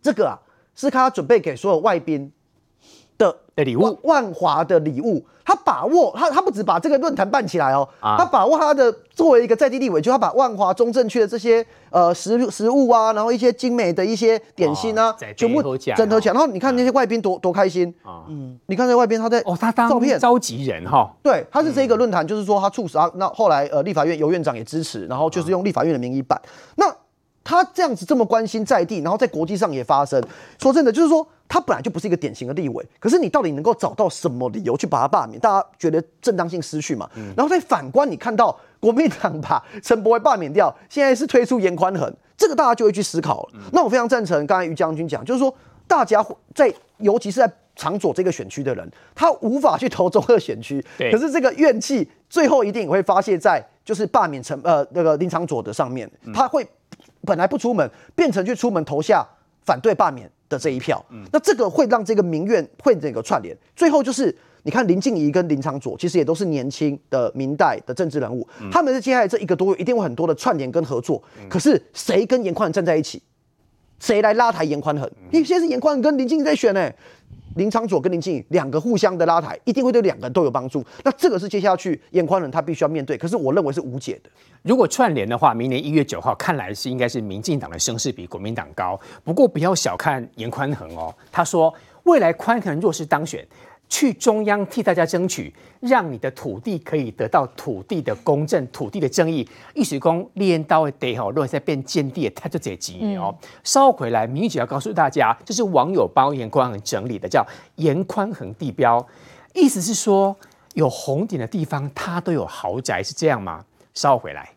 [0.00, 0.38] 这个啊
[0.76, 2.30] 是他准备给所有外宾
[3.18, 5.24] 的的礼物，万华的礼物。
[5.44, 8.16] 他把握他，他不止把这个论坛办起来哦，啊。
[8.16, 16.32] 他把握他的作为一个在地立委，就他把万华中正区的这些呃食食物啊，然后一些精美的一些点心啊，全部整合起来。
[16.32, 20.16] 然后你看那些外宾多多开心啊，嗯，你看在外宾他在哦，他当照片。
[20.16, 26.40] 召集人哈，对，他是这个论坛，就是说他促使啊，那后来呃立法院尤院长也支持，然后就是用立法院的名义办。
[26.76, 26.86] 那
[27.44, 30.22] 他这样子这么关心在地，然后在国际上也发声。
[30.58, 35.38] 说真的，就是说他本来就不是一个典型的立委，可是你到底能够找到什么理由去把他罢免？
[35.40, 37.08] 大家觉得正当性失去嘛？
[37.16, 43.50] 嗯、然后再反观你看到国民党把陈柏惟罢免掉，现在是推出严宽恒，这个大家就会去思考了。
[43.54, 45.52] 嗯、那我非常赞成刚才于将军讲，就是说
[45.86, 46.24] 大家
[46.54, 56.64] 在尤其是在长左这个选区的人，他无法去投中二选区，对可是这个怨气最后一定也会发泄在就是罢免陈呃那个林长佐的上面，他会。
[57.24, 59.26] 本来不出门，变成去出门投下
[59.64, 73.22] 反对罢免的这一票，嗯、那这个会让这个民怨会这个串联，最后就是你看林静怡跟林长佐其实也都是年轻的明代的政治人物，嗯、他们在接下来这一个多月一定会很多的串联跟合作，嗯、可是谁跟严宽恒站在一起，
[73.98, 75.10] 谁来拉抬严宽恒？
[75.30, 76.94] 因为现在是严宽恒跟林静怡在选呢、欸。
[77.56, 80.84] 林昌佐跟林静怡两个互相的拉抬，一定会对两个人都有帮助。
[81.04, 84.30] 那这个是接下去严宽恒他必须要面对，可是我认为是无解的。
[84.62, 88.98] 如果串联的话，明年一月九号看来是应该是民进党的声势比国民党高。
[89.24, 91.72] 不过不要小看严宽恒哦，他说
[92.04, 93.46] 未来宽恒若是当选。
[93.92, 99.46] 去中央替大家争取，让你的土地可以得到土地的公正、土地的正义。
[99.74, 103.34] 一时公练刀的地吼，如果在变间地，他就这几年哦。
[103.62, 109.06] 稍后回来，明玉姐要告诉大家，这是网友帮严宽恒整理的，叫严宽恒地标，
[109.52, 110.34] 意思是说
[110.72, 113.62] 有红点的地方，它都有豪宅，是这样吗？
[113.92, 114.48] 稍后回来。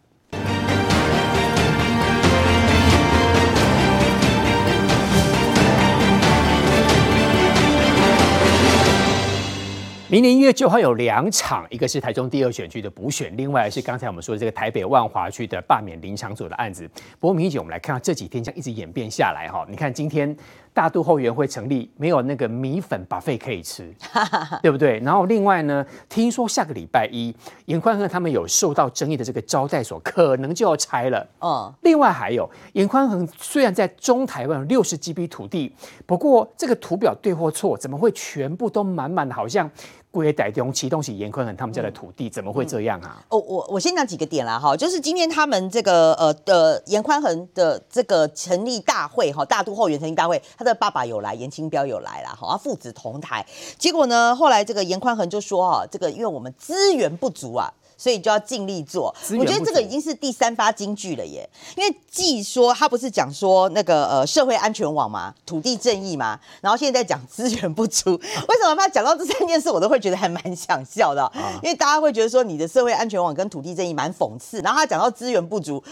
[10.07, 16.87] 明年一月就会有两场，一个是台中第二选区的补选，另外是刚才我们说的这个台北万华区的罢免林长佐的案子。
[17.19, 20.35] 不过明姐，我们来看这几天这样一直演变下来哈，你看今天
[20.75, 23.95] 大肚后援会成立，没有那个米粉 buffet 可以吃，
[24.61, 24.99] 对不对？
[24.99, 27.33] 然后另外呢，听说下个礼拜一
[27.63, 31.25] 严宽恒他们有受到争议的这个招待所可能就要拆了。
[31.39, 35.73] 哦，另外还有严宽恒虽然在中台湾有六十几笔土地，
[36.05, 39.71] 不过这个图表对或错，怎么会全部都满满的，好像？
[40.15, 43.21] 贵台中启动起严宽恒他们家的土地，怎么会这样啊？
[43.27, 53.45] 哦、嗯，我我先讲几个点啦哈，就是今天他们这个呃的严宽恒的这个成立大会哈，大都后援成立大会，他的爸爸有来，严清标有来啦，哈，他父子同台。
[53.77, 57.73] 结果呢，后来这个严宽恒就说哈，这个因为我们资源不足啊。
[57.97, 61.49] 所以就要尽力做，我觉得这个已经是第三发金句了耶。
[61.75, 71.31] 因为既说他不是讲说那个呃社会安全网嘛，土地正义嘛，然后现在在讲资源不足，为什么他讲到这三件事，我都会觉得还蛮想笑的，
[71.63, 75.83] 因为大家会觉得说你的社会安全网跟土地正义蛮讽刺，然后他讲到资源不足。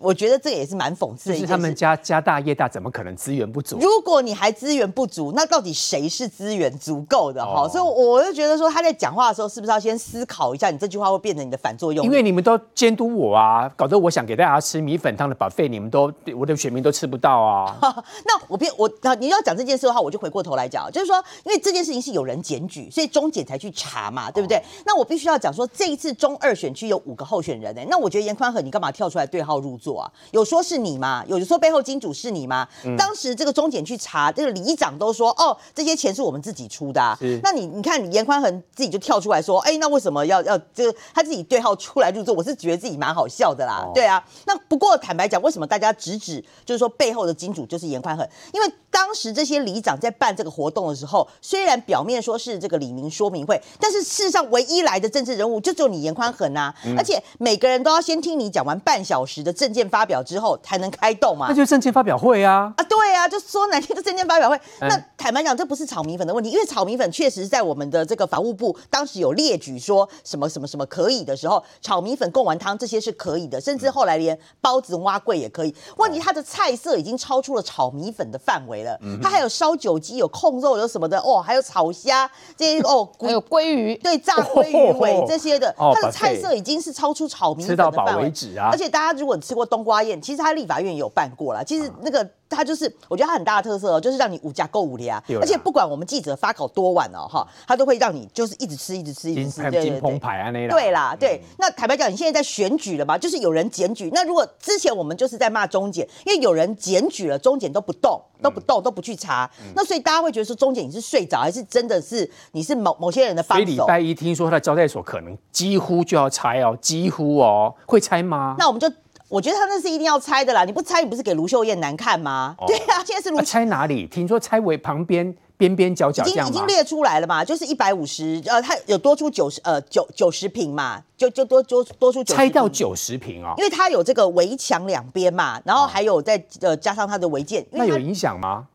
[0.00, 1.34] 我觉得这也是蛮讽刺的。
[1.36, 3.78] 就是他们家家大业大，怎么可能资源不足？
[3.78, 7.44] 如果你还资源不足，那到底谁是资源足够的？
[7.44, 12.04] 哈、哦，所以我就觉得说他在讲话的时候，是不是要先思考一下，你这句话会变成你的反作用？
[12.04, 17.76] 因为你们都监督我啊，搞得我想给大家吃米粉汤的 buffet，你们都我的选民都吃不到啊。
[18.24, 24.56] 那我变我，你要讲这件事的话，我就回过头来讲，就是说，因为这件事情是有人检举，所以中检才去查嘛，对不对？
[24.58, 30.10] 哦、那我必须要讲说，这一次中二选区有五个候选人呢、欸，那我觉得严宽和，你干嘛跳出来对号入座啊？
[30.30, 30.60] 有说。
[30.70, 31.24] 是你吗？
[31.26, 32.68] 有的说背后金主是你吗？
[32.84, 42.34] 嗯、当时这个中检去查，这个里长都说，哦，这些钱是我们自己出的、那你你看，严宽恒自己就跳出来说，哎，那为什么要要这个他自己对号出来入座？
[42.34, 43.84] 我是觉得自己蛮好笑的啦。
[43.84, 48.24] 哦、对啊，那不过坦白讲，为什么大家直指就是说背后的金主就是严宽恒？
[48.52, 60.50] 因为当时这些里长在办这个活动的时候，虽然表面说是这个李明说明会，但是事实上唯一来的政治人物就只有你严宽恒啊，嗯、而且每个人都要先听你讲完半小时的政见发表之后。
[60.62, 61.46] 才能开动嘛？
[61.48, 62.72] 那就是证件发表会啊！
[62.76, 64.56] 啊，对啊，就说难听的证件发表会。
[64.80, 75.74] 嗯、那坦白讲，这不是炒米粉的问题，因为炒米粉确实在我们的这个法务部当时有列举说什么什么什么可以的时候，炒米粉、贡丸汤这些是可以的，甚至后来连包子、蛙桂也可以。
[75.96, 87.92] 问题它的菜色已经超出了炒米粉的范围了，嗯、它还有烧酒鸡、有控肉、有什么的哦，还有炒虾这些哦， 还有鲑鱼，对，炸鲑鱼尾这些的， 它的菜色已经是超出炒米粉的范围。
[87.92, 88.68] 吃到饱为止啊！
[88.70, 89.59] 而且大家如果吃过。
[89.60, 91.62] 过冬瓜宴，其实他立法院也有办过了。
[91.62, 95.22] 其实那个他就是，我觉得他很大的特色哦，就是让你五家购物的啊。
[95.38, 99.70] 而且不管我们记者发稿多晚哦，哈，他都会让你就是一直吃，一直吃，一直吃。
[99.82, 101.42] 金澎湃啊，那对啦，对。
[101.58, 103.18] 那坦白讲，你现在在选举了嘛？
[103.18, 104.08] 就是有人检举。
[104.14, 109.48] 那如果之前我们就是在骂中检，因为有人检举了，中检都不动，都不动，都不去查。
[109.74, 113.64] 那所以大家会觉得说，中检你是睡着，还是真的是你是某某些人的帮手？
[113.64, 118.56] 所以礼拜一听说他的招待所可能几乎就要拆哦，几乎哦，会拆吗？
[118.58, 118.90] 那我们就。
[119.30, 122.56] 我觉得他那是一定要拆的啦，你不拆，你不是给卢秀燕难看吗？
[122.58, 124.06] 哦、对啊，现在是卢、啊、拆哪里？
[124.08, 138.66] 听说拆为旁边边边角角已经已经列出来了嘛，就是一百五十，呃，它有多出九十，呃，九九十平嘛，就就多多多出九拆到九十平哦，因为它有这个围墙两边嘛，然后还有再呃加上它的违建，那有影响吗？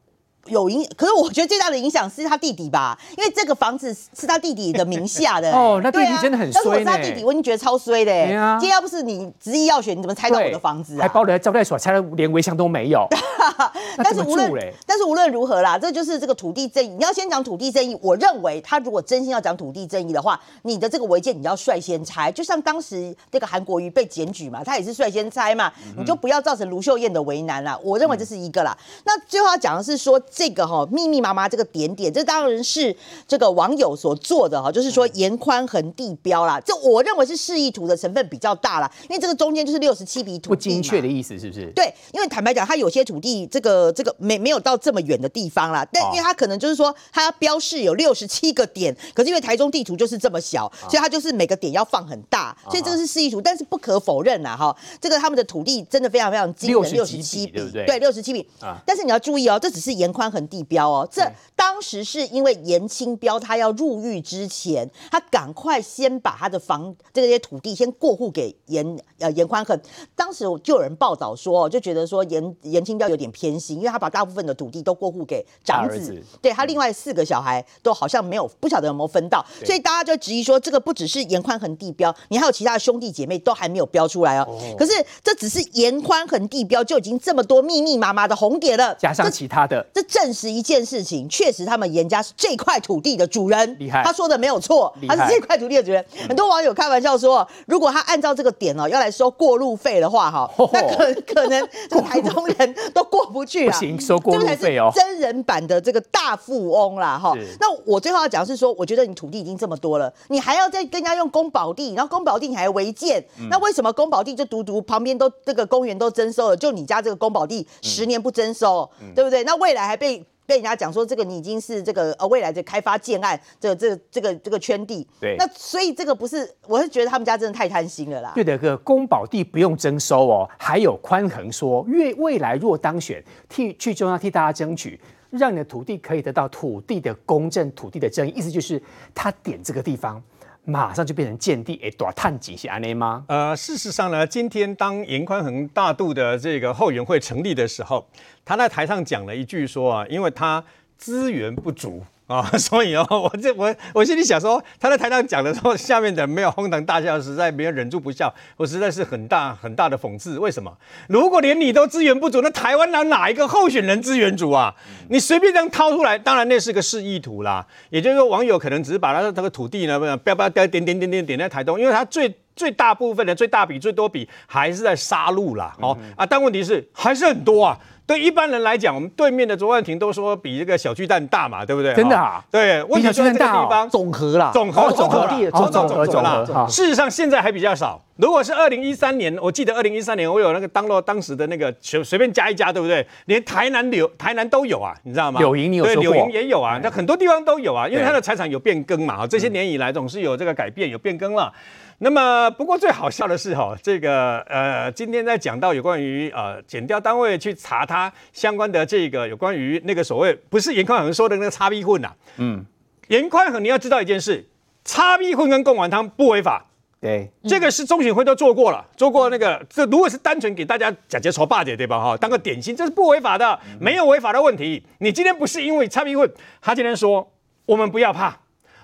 [0.48, 5.52] 有影，可是我觉得最大的影响是他弟弟吧，因为这个房子是他弟弟的名下的。
[5.56, 6.54] 哦，那弟弟真的很衰。
[6.54, 8.12] 但是我是他弟弟，我已经觉得超衰的。
[8.12, 11.02] 对啊，今天要不是你执意要选，你怎么拆到我的房子啊？
[11.02, 13.08] 还包了招待所，拆了连围墙都没有。
[13.98, 14.52] 但是无论
[14.86, 16.90] 但是无论如何啦，这就是这个土地正义。
[16.90, 22.32] 你要先讲土地正义，我认为他如果真心要讲土地正义的话，你的这个违建你要率先拆。
[22.32, 27.78] 就像当时那个韩国瑜被检举嘛，他也是率先拆嘛，嗯、你就不要造成卢秀燕的为难啦。
[27.84, 28.78] 我认为这是一个啦。
[28.80, 31.16] 嗯、那最后要讲的是说这个哈秘密。
[31.16, 32.94] 密麻麻这个点点，这当然是
[33.26, 41.72] 这个网友所做的哈，就是说沿宽横地标啦，这我认为是示意图的成分比较大啦，因为这个中间就是六十七笔土地，不精确的意思是不是？
[41.74, 58.46] 对，因为坦白讲，它有些土地这个这个没没有到这么远的地方啦，但因为它可能就是说它要标示有六十七个点，可是因为台中地图就是这么小，所以它就是每个点要放很大，所以这个是示意图，但是不可否认啦哈，这个他们的土地真的非常非常惊人，六十七笔，对，六十七笔，
[58.86, 61.08] 但是你要注意哦，这只是沿宽恒地标哦。
[61.12, 61.22] 这
[61.56, 69.80] 当时是因为严清标他要入狱之前，他赶快先把他的房这些土地先过户给严呃严宽恒。
[70.16, 76.24] 当时就有人报道说，就觉得说严严清标有点偏心，因为他把大部分的土地都过户给长子，子。
[76.42, 84.46] 对他另外四个小孩都好像没有不晓得有没有分到，所以大家就质疑说，这个不只是严宽恒地标，你还有其他的兄弟姐妹都还没有标出来哦。
[84.48, 84.76] 哦。
[84.78, 84.92] 可是
[85.24, 91.28] 这只是严宽恒地标就已经这么多密密麻麻的红点了，加上其他的，这证实一件事情。
[91.28, 94.02] 确实，他们严家是这块土地的主人，厉害。
[94.04, 96.04] 他说的没有错，他是这块土地的主人。
[96.28, 103.74] 很多网友开玩笑说，如果他按照这个点哦，要来收过路费的话，哈， 那可可能 这台中人都过不去了。
[103.74, 104.90] 不行，收过路费哦。
[104.96, 107.34] 真人版的这个大富翁啦，哈。
[107.60, 119.44] 那我最后要讲是说，我觉得你土地已经这么多了，你还要再跟人家用公保地，然后公保地你还违建，那为什么公保地就独独旁边都这个公园都征收了，就你家这个公保地十年不征收，对不对？
[119.44, 120.26] 那未来还被。
[120.48, 128.32] 被人家讲说这个你已经是这个呃未来的开发建案，这个、这个、这个这个圈地，对，那所以这个不是，我是觉得他们家真的太贪心了啦。
[128.36, 138.80] 对的，个公保地不用征收哦，还有宽恒说，因为未来若当选，替去中央替大家争取，让你的土地可以得到土地的公正、土地的正义，意思就是
[139.16, 140.22] 他点这个地方。
[140.66, 143.24] 马上就变成见地，哎，多探几是安内吗？
[143.28, 148.08] 呃，事实上呢，今天当严宽恒大度的这个后援会成立的时候，
[148.44, 150.64] 他在台上讲了一句说啊，因为他
[150.98, 152.04] 资源不足。
[152.28, 160.40] 啊、哦， 所以哦，我这我我心里想说，他在台上讲的时候，下面的没有哄堂大笑，实在没有忍住不笑，我实在是很大很大的讽刺。
[160.40, 160.76] 为什么？
[161.08, 164.74] 如果连你都资源不足，那台湾哪哪一个候选人资源足啊？
[165.10, 167.64] 你随便这样掏出来，当然那是个示意图啦。
[167.92, 175.76] 也就是说，网友可能只是把他的这个土地呢，不要不要点点点点点点在台东，因为他最最大部分的最大笔最多笔还是在杀戮啦。
[175.80, 177.78] 哦啊，但问题是还是很多啊。
[178.08, 181.94] 对一般人来讲，我们对面的卓冠廷都说比这个小巨蛋大嘛，对不对？
[181.96, 182.44] 真的啊？
[182.52, 186.46] 对，我小巨蛋大地方总和啦，总和总和地，总总总啦。
[186.70, 188.00] 事实上，现在还比较少。
[188.18, 193.06] 如果是二零一三年，我记得二零一三年我有那个当落当时的那个随随便加一加，对不对？
[193.26, 195.40] 连台南柳台南都有啊，你知道吗？
[195.40, 195.84] 柳营你有？
[195.84, 201.52] 对，柳营也有啊，那很多地方都有啊，因为它的财产有变更嘛，这些年以来总是有这个改变，有变更了。
[202.00, 212.66] 那么，不过最好笑的是哈，这个呃，今天在讲到有关于呃，检调单位去查他相关的这个有关于那个所谓不是严宽恒说的那个擦逼混呐，嗯，
[213.08, 214.46] 严宽恒你要知道一件事，
[214.84, 216.66] 擦逼混跟贡丸汤不违法，
[217.00, 221.98] 对，这个是中选会都做过了，做过那个，这如果是单纯给大家假节筹霸点对吧？
[221.98, 224.84] 哈，当个点心，这是不违法的，没有违法的问题。
[224.98, 226.30] 你今天不是因为擦逼混，
[226.62, 227.32] 他今天说
[227.66, 228.40] 我们不要怕，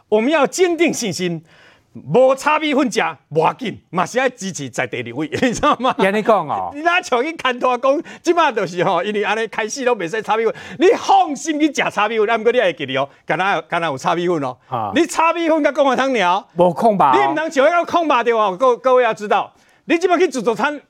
[0.07, 1.43] 我们要坚定信心。
[1.93, 5.93] 无炒米粉食，无要紧，嘛是爱支持在地二位， 你知道吗？
[5.97, 17.11] 安尼讲哦， 你哪像去牵拖讲，即马就是吼，因为安尼开始都袂使炒米粉，你放心去食炒米粉，啊，毋过你会记得哦，敢若有敢若有炒米粉哦，啊、你差别分甲讲话通了，无空吧？
[17.13, 19.53] 你毋通像迄个空吧对哦，各各位要知道，
[19.85, 20.81] 你即马去自助餐。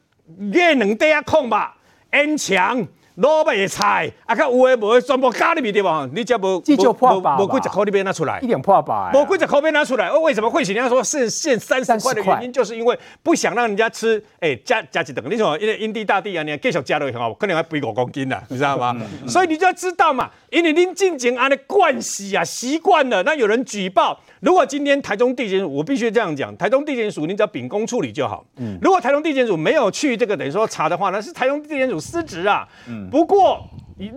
[0.53, 1.75] 月两块啊空吧，
[2.13, 2.87] 烟肠。
[3.15, 6.07] 萝卜菜，啊，较有诶无诶，全部加入去对吧？
[6.13, 7.37] 你只无这就破百吧？
[7.39, 9.11] 无几十块你别拿出来，一点破百。
[9.13, 10.07] 无几十块别拿出来。
[10.07, 10.73] 哦，为什么会请？
[10.73, 14.23] 人家说是限三十块的原因，就是因为不想让人家吃。
[14.39, 15.23] 诶、欸，加加几等？
[15.29, 18.95] 你说因为因地大地啊，你继续加落去吼，可能要肥五公斤啦， 你知道吗？
[19.27, 23.21] 所以你就要知道嘛，因为恁进前安尼惯习啊，习惯了。
[23.23, 28.45] 那有人举报，如果今天台中地检署，我必须这样讲，台中地检署你只要秉公处理就好。
[28.57, 28.77] 嗯。
[28.81, 32.67] 如果台中地检署没有去这个等于说查的话，那是台中地检署失职啊。
[32.87, 33.09] 嗯。
[33.09, 33.65] 不过。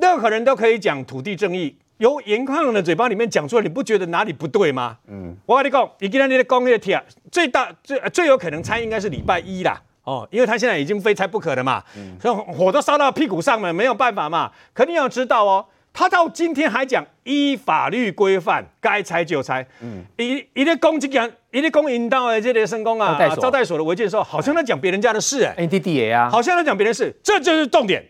[0.00, 4.96] 任何人都可以讲土地正义，由颜宽恒的嘴巴里面讲出来，你不觉得哪里不对吗？
[5.08, 6.98] 嗯，我跟你讲，你今天你的工业铁
[7.30, 14.50] 最大最最有可能猜应该是礼拜一啦，哦，因为他现在已经非拆不可了嘛，嗯，所以火都烧到屁股上了，没有办法嘛。
[14.72, 23.78] 可你要知道哦，他到今天还讲依法律规范该拆就拆，嗯，一一个公职讲，一个公营单位这里生工啊，招待所。
[23.78, 28.04] 的违建的时候，好像在讲别人家的事哎，NDDA 啊，好像在讲别人的事，这就是重点。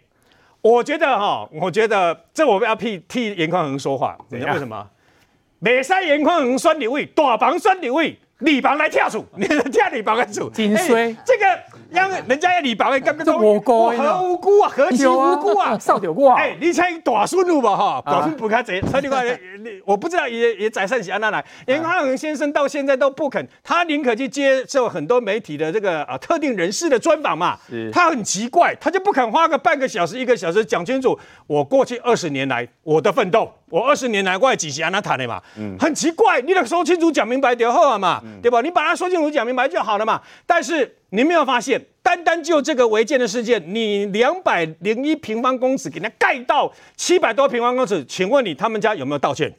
[0.62, 4.87] 我觉得哈，我觉得这我要替替严宽恒说话，等为什么？
[5.59, 11.45] 美山严宽恒选立委，大房选立委，二房来跳厝，你跳李房的厝，真衰、欸，这个。
[11.95, 16.32] 让人家要二房的，感觉都无辜啊，何无辜啊，何其无辜啊， 少掉我。
[16.32, 19.24] 哎，你猜大孙路吧哈，大孙不开贼，所以你看，
[19.84, 27.59] 我不知道也也宰善喜安那来，颜宽恒先生到现在都不肯，他宁可去接受很多媒体的这个啊特定人士的专访嘛，
[27.92, 35.42] 他很奇怪，他就不肯花个半个小时一个小时讲清楚我过去二十年来我的奋斗，我二十年来我也几是安那谈的嘛，
[35.80, 38.60] 很奇怪，你得说清楚讲明白就好了嘛，对吧？
[38.60, 40.96] 你把它说清楚讲明白就好了嘛，但是。
[41.10, 49.54] 你没有发现，单单就这个违建的事件，你两百零一平方公尺给它盖到七百多平方公尺，请问你他们家有没有道歉？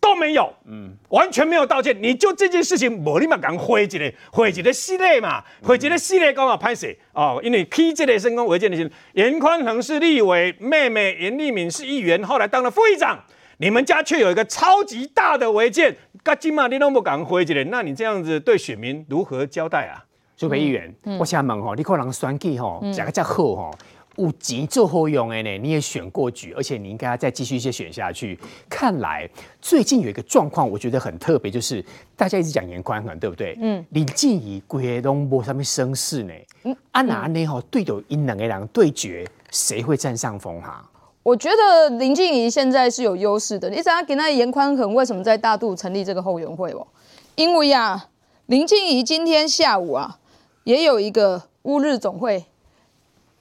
[0.00, 1.96] 都没有，嗯，完全没有道歉。
[2.00, 13.18] 你就这件事情，我立马赶快回一个，回击的系列嘛，回击的系列刚好拍摄哦，因为 K 这类成功违建的事，严宽恒是立委，妹妹颜莉敏是议员，后来当了副议长，
[13.58, 20.04] 你们家却有一个超级大的违建，噶今嘛你都不赶快回一个，那你这样子对选民如何交代啊？
[20.36, 23.74] 苏培议员，嗯、我想问吼，你可能选举吼，讲个较好吼，
[24.20, 25.58] 有钱做后用哎呢？
[25.58, 28.38] 你也选过局，而且你应该要再继续一些选下去。
[28.68, 29.28] 看来
[29.60, 31.84] 最近有一个状况，我觉得很特别，就是
[32.16, 33.56] 大家一直讲严宽恒，对不对？
[33.60, 33.84] 嗯。
[33.90, 36.34] 林静仪规个拢无啥物声势呢？
[36.64, 36.76] 嗯。
[36.92, 37.46] 啊哪呢？
[37.46, 40.88] 吼，对着因两个人对决，谁会占上风哈？
[41.22, 43.70] 我觉得林静怡现在是有优势的。
[43.70, 46.86] 你知道，给那严宽恒为什么在大肚成立这个后援会哦？
[47.36, 48.08] 因为啊，
[48.46, 50.18] 林静怡今天下午啊。
[50.64, 52.44] 也有一个乌日总会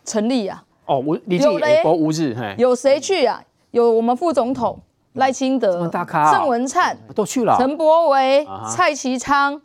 [0.06, 0.64] 成立啊！
[0.90, 3.40] 哦，我李静仪播乌日，有谁去啊？
[3.70, 4.80] 有我们副总统
[5.14, 5.88] 赖清德、
[6.32, 9.62] 郑文灿都去了，陈柏惟、蔡其昌、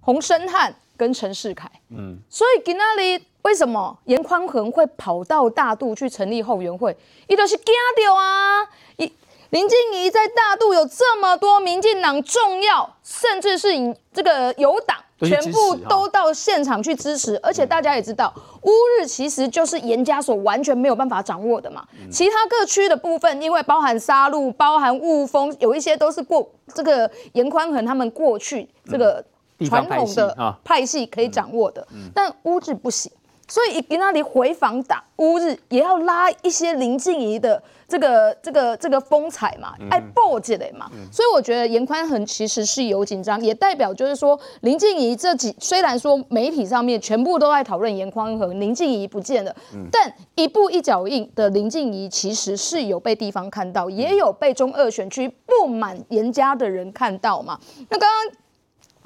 [0.00, 1.68] 洪申翰跟陈世凯。
[1.90, 6.96] 嗯，所以今那里为什么颜宽恒会跑到大肚去成立后援会？
[7.26, 7.74] 伊都是惊
[8.06, 8.62] 到啊！
[8.98, 9.12] 一
[9.50, 13.68] 林静怡在大肚有这么多民进党重要，甚至是
[14.12, 14.96] 这个有党。
[15.20, 21.84] 全部都到现场去支持，而且大家也知道，乌日其实就是严家所完全没有办法掌握的嘛。
[22.10, 29.24] 其他各区的部分，因为包含沙鹿、包含雾峰，有一些都是过这个严宽恒他们过去这个
[29.66, 33.10] 传统的派系可以掌握的，但乌日不行。
[33.48, 40.90] 所以给那里回防打乌日，也要拉一些林静怡的这个这个这个风采嘛，爱报起来嘛。
[41.10, 49.56] 所以我觉得严宽恒其实是有紧张，也代表就是说林静怡这几虽然说媒体上面全部都在讨论严宽恒，林静怡不见了，
[49.90, 57.58] 但一步一脚印的林静怡其实是有被地方看到，也有被中二选区不满严家的人看到嘛。
[57.88, 58.38] 那刚刚。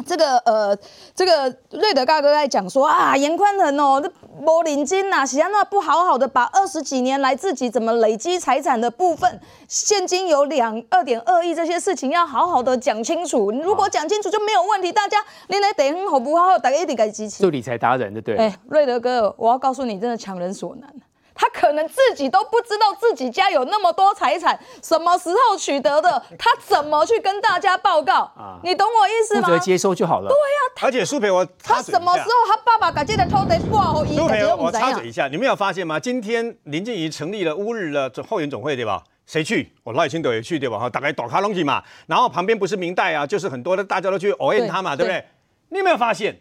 [0.05, 0.77] 这个呃，
[1.15, 13.51] 这个瑞德大哥在讲说啊，严宽恒哦，这没领金呐，喜安娜不好好的把二十几年来自己怎么累积财产的部分，现金有两二点二亿这些事情要好好的讲清楚。
[13.51, 16.59] 如果讲清楚就没有问题，大家你来等很好不好？
[16.59, 17.43] 大家一定该支持。
[17.43, 18.37] 做理财达人的对。
[18.37, 20.93] 哎，瑞德哥，我要告诉你，真的强人所难。
[21.35, 28.21] 他可能自己都不知道自己家有那么多财产，什么时候取得的，他怎么去跟大家报告？
[28.37, 29.49] 啊，你懂我意思吗？
[29.49, 30.29] 负责接收就好了。
[30.29, 34.17] 对呀，而且苏培，我他什么时候他爸爸赶紧的偷的挂后衣？
[34.17, 35.99] 苏培，我插嘴一下，你们有发现吗？
[35.99, 39.03] 今天林静怡成立了乌日的后援总会，对吧？
[39.25, 39.73] 谁去？
[39.85, 40.79] 我赖清德也去，对吧？
[40.79, 41.83] 哈，大概打卡东西嘛。
[42.07, 45.29] 然后旁边不是明代啊，就是很多的大家都去応援他嘛，对，对不对？
[45.71, 46.41] 你有没有发现？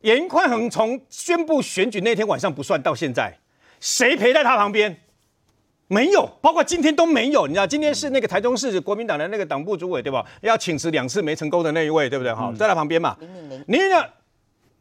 [0.00, 3.38] 严宽恒从宣布选举那天晚上不算到现在。
[3.82, 4.96] 谁陪在他旁边？
[5.88, 7.48] 没有，包括今天都没有。
[7.48, 10.24] 你知道，今天是那个台中市国民党的那个党部主委，对吧？
[10.40, 12.32] 要请辞两次没成功的那一位，对不对？
[12.32, 13.16] 哈、嗯，在他旁边嘛。
[13.66, 14.04] 你呢？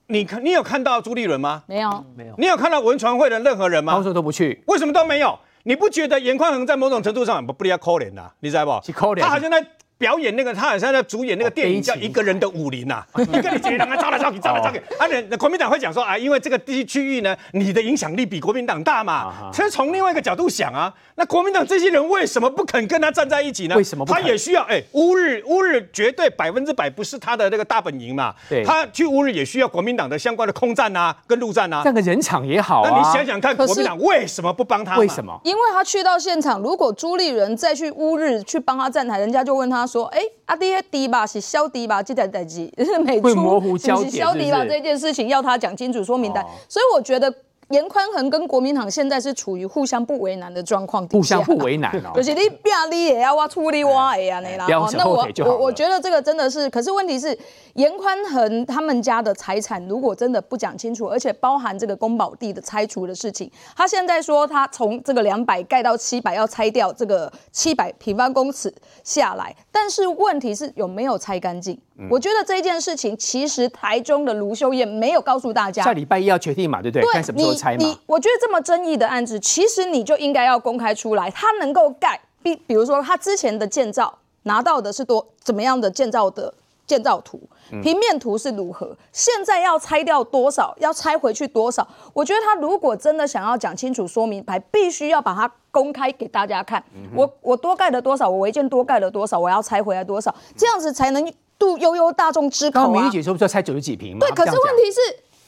[0.08, 1.64] 你看，你有看到朱立伦吗？
[1.68, 2.36] 没有，没有。
[2.38, 3.96] 你有看到文传会的任何人吗？
[3.96, 5.38] 他说都不去，为什么都没有？
[5.64, 8.32] 你不觉得严宽恒在某种程度上不不要可怜呐？
[8.40, 8.86] 你知道不？
[8.86, 9.22] 是可怜。
[9.22, 9.66] 他好像在。
[10.02, 14.80] 表演那个，他好像在主演那个电影叫《一个人的武林》呐， 一个你几个人招来招去，招来招去。
[14.98, 19.52] 啊，那国民党会讲说啊，因为这个地区域呢，你的影响力比国民党大嘛。
[19.54, 23.76] 其实从另外一个角度想啊，那国民党这些人为什么不肯跟他站在一起呢？
[23.76, 24.12] 为什么不？
[24.12, 28.34] 他也需要哎，乌日乌日绝对百分之百不是他的那个大本营嘛。
[28.50, 28.64] 对。
[28.64, 31.84] 他去乌日也需要国民党的相关的空战啊，跟陆战啊。
[31.84, 32.90] 这个人场也好啊。
[32.90, 34.98] 那你想想看，国民党为什么不帮他？
[34.98, 35.40] 为什么？
[35.44, 42.72] 因为他去到现场，如果朱立伦再去乌日去帮他站台，人家就问他说：“哎，阿弟。”低吧是消低吧，这件代志
[43.06, 47.34] 每出模糊焦点，消低吧这件事情要他讲清楚说明白，所以我觉得。
[47.72, 52.12] 颜宽恒跟国民党现在是处于互相不为难的状况，互相不为难哦。
[52.16, 54.68] 就是你变你也要我处理我也要那啦。
[54.94, 57.38] 那我我我觉得这个真的是，可是问题是
[57.74, 71.80] 严宽恒他们家的财产如果真的不讲清楚，而且包含这个宫保地的拆除的事情，他现在说他从这个两百盖到七百要拆掉这个七百平方公尺下来，但是问题是有没有拆干净？
[71.98, 77.08] 嗯、我觉得这件事情其实台中的卢秀燕没有告诉大家，下礼拜一要决定嘛，对不对？
[77.12, 77.86] 看什么时候拆嘛。
[77.86, 86.54] 你，我觉得这么争议的案子，其实你就应该要公开出来，他能够盖，比比如说他之前的建造拿到的是多怎么样的建造的
[86.88, 87.40] 建造图，
[87.84, 91.88] 平面图是如何，现在要拆掉多少，要拆回去多少？
[92.14, 96.84] 我觉得他如果真的想要讲清楚说明白，必须要把它公开给大家看。
[97.16, 101.32] 我我多盖了多少，我违建多盖了多少，我要拆回来多少，这样子才能。
[101.62, 104.20] 度悠悠大众之口明玉姐说不是要拆九十几平吗？
[104.20, 105.00] 对，可是问题是，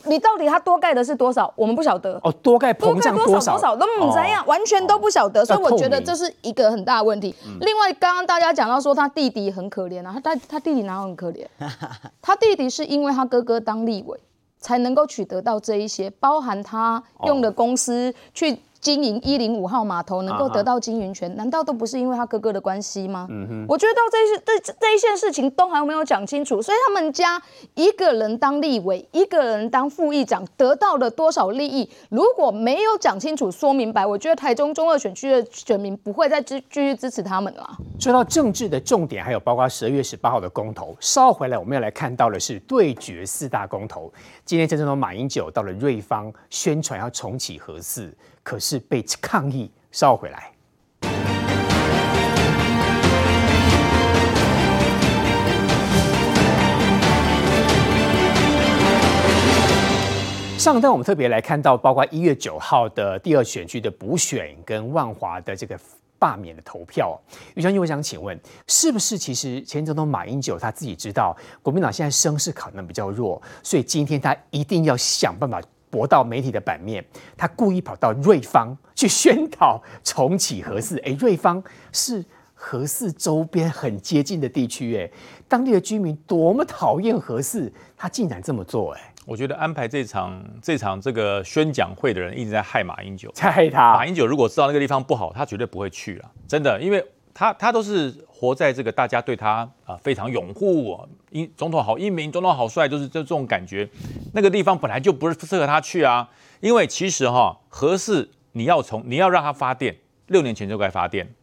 [0.06, 1.51] 你到底他多盖的是多少？
[1.56, 2.20] 我们不晓得。
[2.24, 3.54] 哦，多盖膨胀多少？
[3.54, 5.45] 多少都不怎样，完全都不晓得。
[5.45, 7.34] 所以我觉得这是一个很大的问题。
[7.62, 11.45] 另外，刚刚大家讲到说他弟弟很可怜啊，他他弟弟哪有很可怜？
[12.22, 14.20] 他弟弟是因为他哥哥当立委，
[14.60, 18.60] 才能够取得到这一些，包含他用的公司去。
[18.84, 23.26] 经营一零五号码头能够得到经营权，啊、难道都不是因为他哥哥的关系吗？
[23.30, 27.42] 嗯哼，我觉得到这些这这一件事情都还没有讲清楚，所以他们家
[27.76, 31.90] 一个人当立委，一个人当副议长，得到了多少利益？
[32.10, 37.66] 如果没有讲清楚、说明白，我觉得台中中二选区的选民不会再支继续支持他们了。
[37.98, 44.12] 说到政治的重点，还有包括十二月十八号的公投，稍后回来我们要来看到的是对决四大公投。
[44.44, 48.14] 今天郑总统马英九到了瑞芳宣传要重启核四。
[48.44, 50.52] 可是被抗议，烧回来。
[60.58, 65.80] 上段我们特别来看到，包括一月九号的第二选区的补选跟万华的这个
[66.20, 67.20] 罢免的投票。
[67.56, 68.38] 于将军，我想请问，
[68.68, 75.62] 是不是其实前总统马英九他自己知道国民党现在声势可能比较弱，所以今天他一定要想办法。
[75.94, 77.06] 博到媒体的版面，
[77.38, 80.98] 他故意跑到瑞芳去宣讨重启核四。
[81.02, 82.26] 哎，瑞芳是
[82.56, 85.08] 核四周边很接近的地区，哎，
[85.48, 93.94] 当地的居民多么讨厌核四，他竟然这么做，哎，我觉得安排这场这场这个宣讲会的人一直在害马英九，在 害他。
[93.94, 97.06] 马英九如果知道那个地方不好，他绝对不会去了，真的，因为。
[97.34, 101.00] 他他都是活在这个大家对他啊、非常拥护，
[101.32, 103.90] 英总统好英明，总统好帅，就是这这种感觉。
[104.34, 106.30] 那个地方本来就不是适合他去啊，
[106.62, 111.34] 因为其实哈合适你要从你要让他发电，六年前就该发电，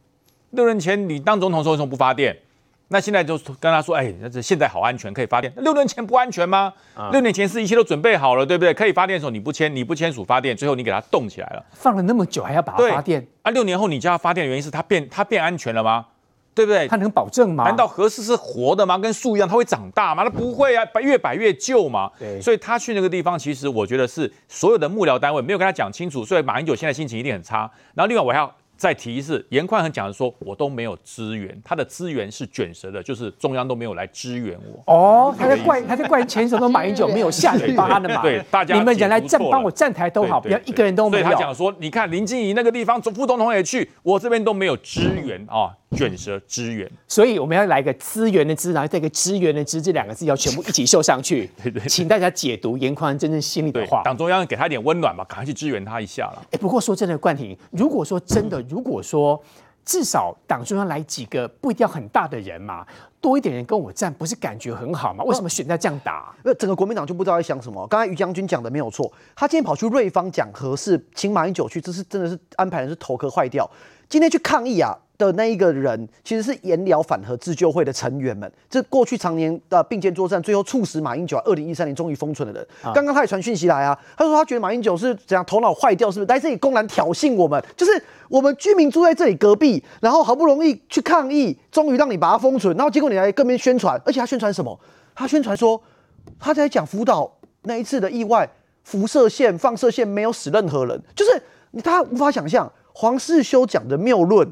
[0.51, 2.38] 六年前你当总统时候为什么不发电？
[2.93, 5.53] 那现在就跟他说，哎，那这现在好安全，可以发电。
[5.59, 6.72] 六年前不安全吗？
[6.97, 8.74] 嗯、六年前是一切都准备好了，对不对？
[8.74, 11.64] 可以发电的时候你不签，你不签署发电，最后你给它冻起来了。
[11.72, 13.24] 放了那么久还要把它发电？
[13.43, 16.05] 啊，六年后你叫它发电的原因是它变它变安全了吗？
[16.53, 16.88] 对不对？
[16.88, 17.62] 它能保证吗？
[17.62, 18.99] 难道核四是活的吗？
[18.99, 20.24] 跟树一样，它会长大吗？
[20.24, 22.11] 它不会啊，越摆越旧嘛。
[22.18, 27.70] 对，所以他去那个地方，其实我觉得是所有的幕僚单位没有跟他讲清楚，所以马英九现在心情一定很差。
[27.95, 28.53] 然后另外我还要。
[28.81, 34.83] 再提一次，严宽很讲的说，我都没有支援，他的资源是卷舌的，就是中央都没有来支援我。
[34.91, 38.22] 哦，他在怪，他在怪前首都马英九没有下嘴巴的嘛？
[38.22, 41.22] 对，大家你们人来站帮我站台都好，不要一个人都没有。
[41.22, 45.76] 所以他讲说，你看林静怡那个地方，总副总统也去，我这边都没有支援啊。
[45.97, 51.51] 卷舌支援，所以我们要来一个资源的资，然后这个支援的支这两个字要全部一起秀上去。
[51.61, 54.03] 对，对对，请大家解读严宽真正心里的话。
[54.05, 56.43] 党中央给他一点温暖吧，赶快去支援他一下了。
[56.53, 59.43] 哎，不过说真的，冠廷，如果说真的，如果说
[59.84, 62.86] 至少党中央来几个不一定要很大的人嘛，
[63.20, 65.24] 多一点人跟我站，不是感觉很好吗？
[65.24, 66.32] 为什么选在这样打？
[66.45, 67.84] 那整个国民党就不知道在想什么。
[67.88, 73.68] 刚才于将军讲的没有错，他今天跑去瑞芳讲核四，请马英九去，这是真的是安排的是头壳坏掉。
[74.09, 74.97] 今天去抗议啊！
[75.26, 78.50] 的那一个人，其实是颜疗反核自救会的成员们。
[78.68, 82.66] 这过去常年的并肩作战，最后促使马英九二零一三年终于封存的人。
[82.94, 87.62] 刚刚他也传讯息来啊，他说他觉得马英九是怎样头脑坏掉，是不是来这里公然挑衅我们？
[87.76, 94.78] 就是我们居民住在这里隔壁，然后好不容易去抗议，终于让你把它封存，然后结果你来跟别人宣传，而且他宣传什么？
[95.14, 95.80] 他宣传说
[96.38, 97.30] 他在讲福岛
[97.64, 98.48] 那一次的意外，
[98.84, 101.42] 辐射线、放射线没有死任何人，就是
[101.82, 104.50] 他无法想象黄世修讲的谬论。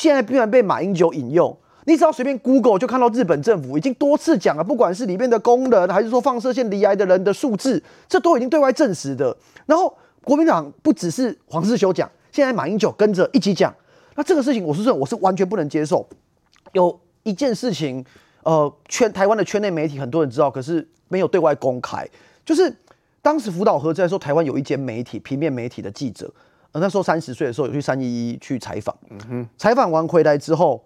[0.00, 9.36] 现在居然被马英九引用，你只要随便 Google 就看到日本政府已经多次讲了，不管是里面的工人，还是说放射线罹癌的人的数字，这都已经对外证实的。
[9.66, 9.94] 然后
[10.24, 13.74] 国民党不只是黄世修讲，现在马英九跟着一起讲，
[14.14, 16.08] 那这个事情我是说我是完全不能接受。
[16.72, 18.02] 有一件事情，
[18.42, 22.08] 呃，圈台湾的圈内媒体很多人知道，可是没有对外公开，
[22.42, 22.74] 就是
[23.20, 26.32] 当时福岛核灾的时候，台湾有一间媒体平面媒体的记者。
[26.72, 30.84] 呃，那时候三十岁的时候有去三一一去采访，嗯哼，采访完回来之后，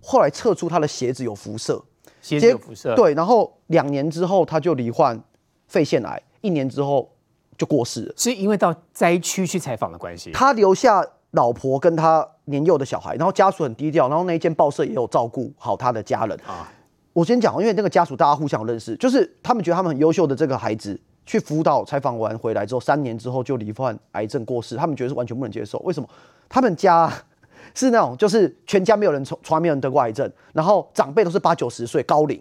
[0.00, 1.82] 后来测出他的鞋子有辐射，
[2.22, 5.22] 鞋子有辐射，对，然后两年之后他就罹患
[5.68, 7.10] 肺腺癌，一年之后
[7.58, 10.32] 就过世了，是因为到灾区去采访的关系。
[10.32, 16.72] 他留下老婆跟他年幼的小孩，然后家属很低调，然后那一间报社也有照顾好他的家人啊。
[17.12, 20.98] 我先讲，因为那个家属大家互相认识，就是他们觉得他们很优秀的这个孩子。
[21.26, 25.78] 去辅导采访完回来之后，三年之后就罹患癌症过世，他们觉得是完全不能接受。
[25.80, 26.08] 为什么？
[26.48, 27.12] 他们家
[27.74, 32.40] 是那种就是全家没有人从从来没有人得过癌症，然后长辈都是八九十岁高龄，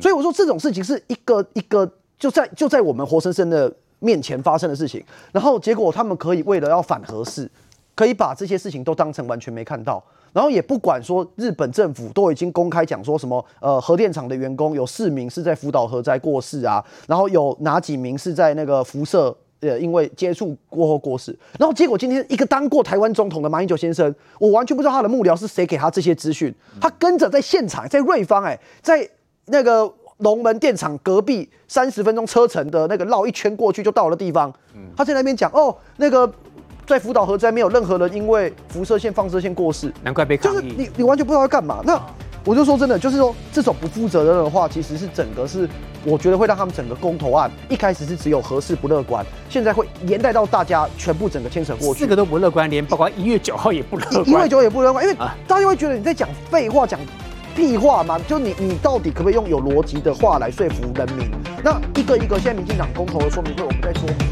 [0.00, 1.88] 所以我说这种事情是一个一个
[2.18, 7.48] 就在就在我们活生生的面前发生的事情，然后结果他们可以为了要反核事，
[7.96, 10.00] 可以把这些事情都当成完全没看到。
[10.32, 21.34] 然后也不管说日本政府都已经公开讲说什么，呃，核电厂的员工有四名是在福岛核灾过世啊，然后有哪几名是在那个辐射，呃，因为接触过后过世。
[21.58, 29.08] 然后结果今天一个当过台湾总统的马英九先生，我完全不知道他的幕僚是谁给他这些资讯，他跟着在现场，在瑞芳，哎，在
[29.46, 34.52] 那个龙门电厂隔壁三十分钟车程的那个绕一圈过去就到了地方，
[34.94, 36.30] 他在那边讲哦，那个。
[36.86, 40.36] 在福岛核灾没有任何人因为辐射线、放射线过世，难怪被。
[40.36, 41.80] 就是你，你完全不知道要干嘛。
[41.84, 42.00] 那
[42.44, 45.68] 我就说真的，就是说这种不负责任的话，其实是整个是
[46.04, 51.98] 我觉得会让他们整个公投案一开始是只有合适不乐观，现在会连带到大家全部整个牵扯过去。
[51.98, 54.28] 四个都不乐观，连包括一月九号也不乐观。
[54.28, 55.16] 一月九号也不乐观，因为
[55.48, 57.00] 大家会觉得你在讲废话、讲
[57.56, 58.16] 屁话嘛。
[58.28, 61.28] 就你，你到底可不可以用有逻辑的话来说服人民？
[61.64, 64.16] 那一个一个，现在民进党公投的说明会，我们在说明。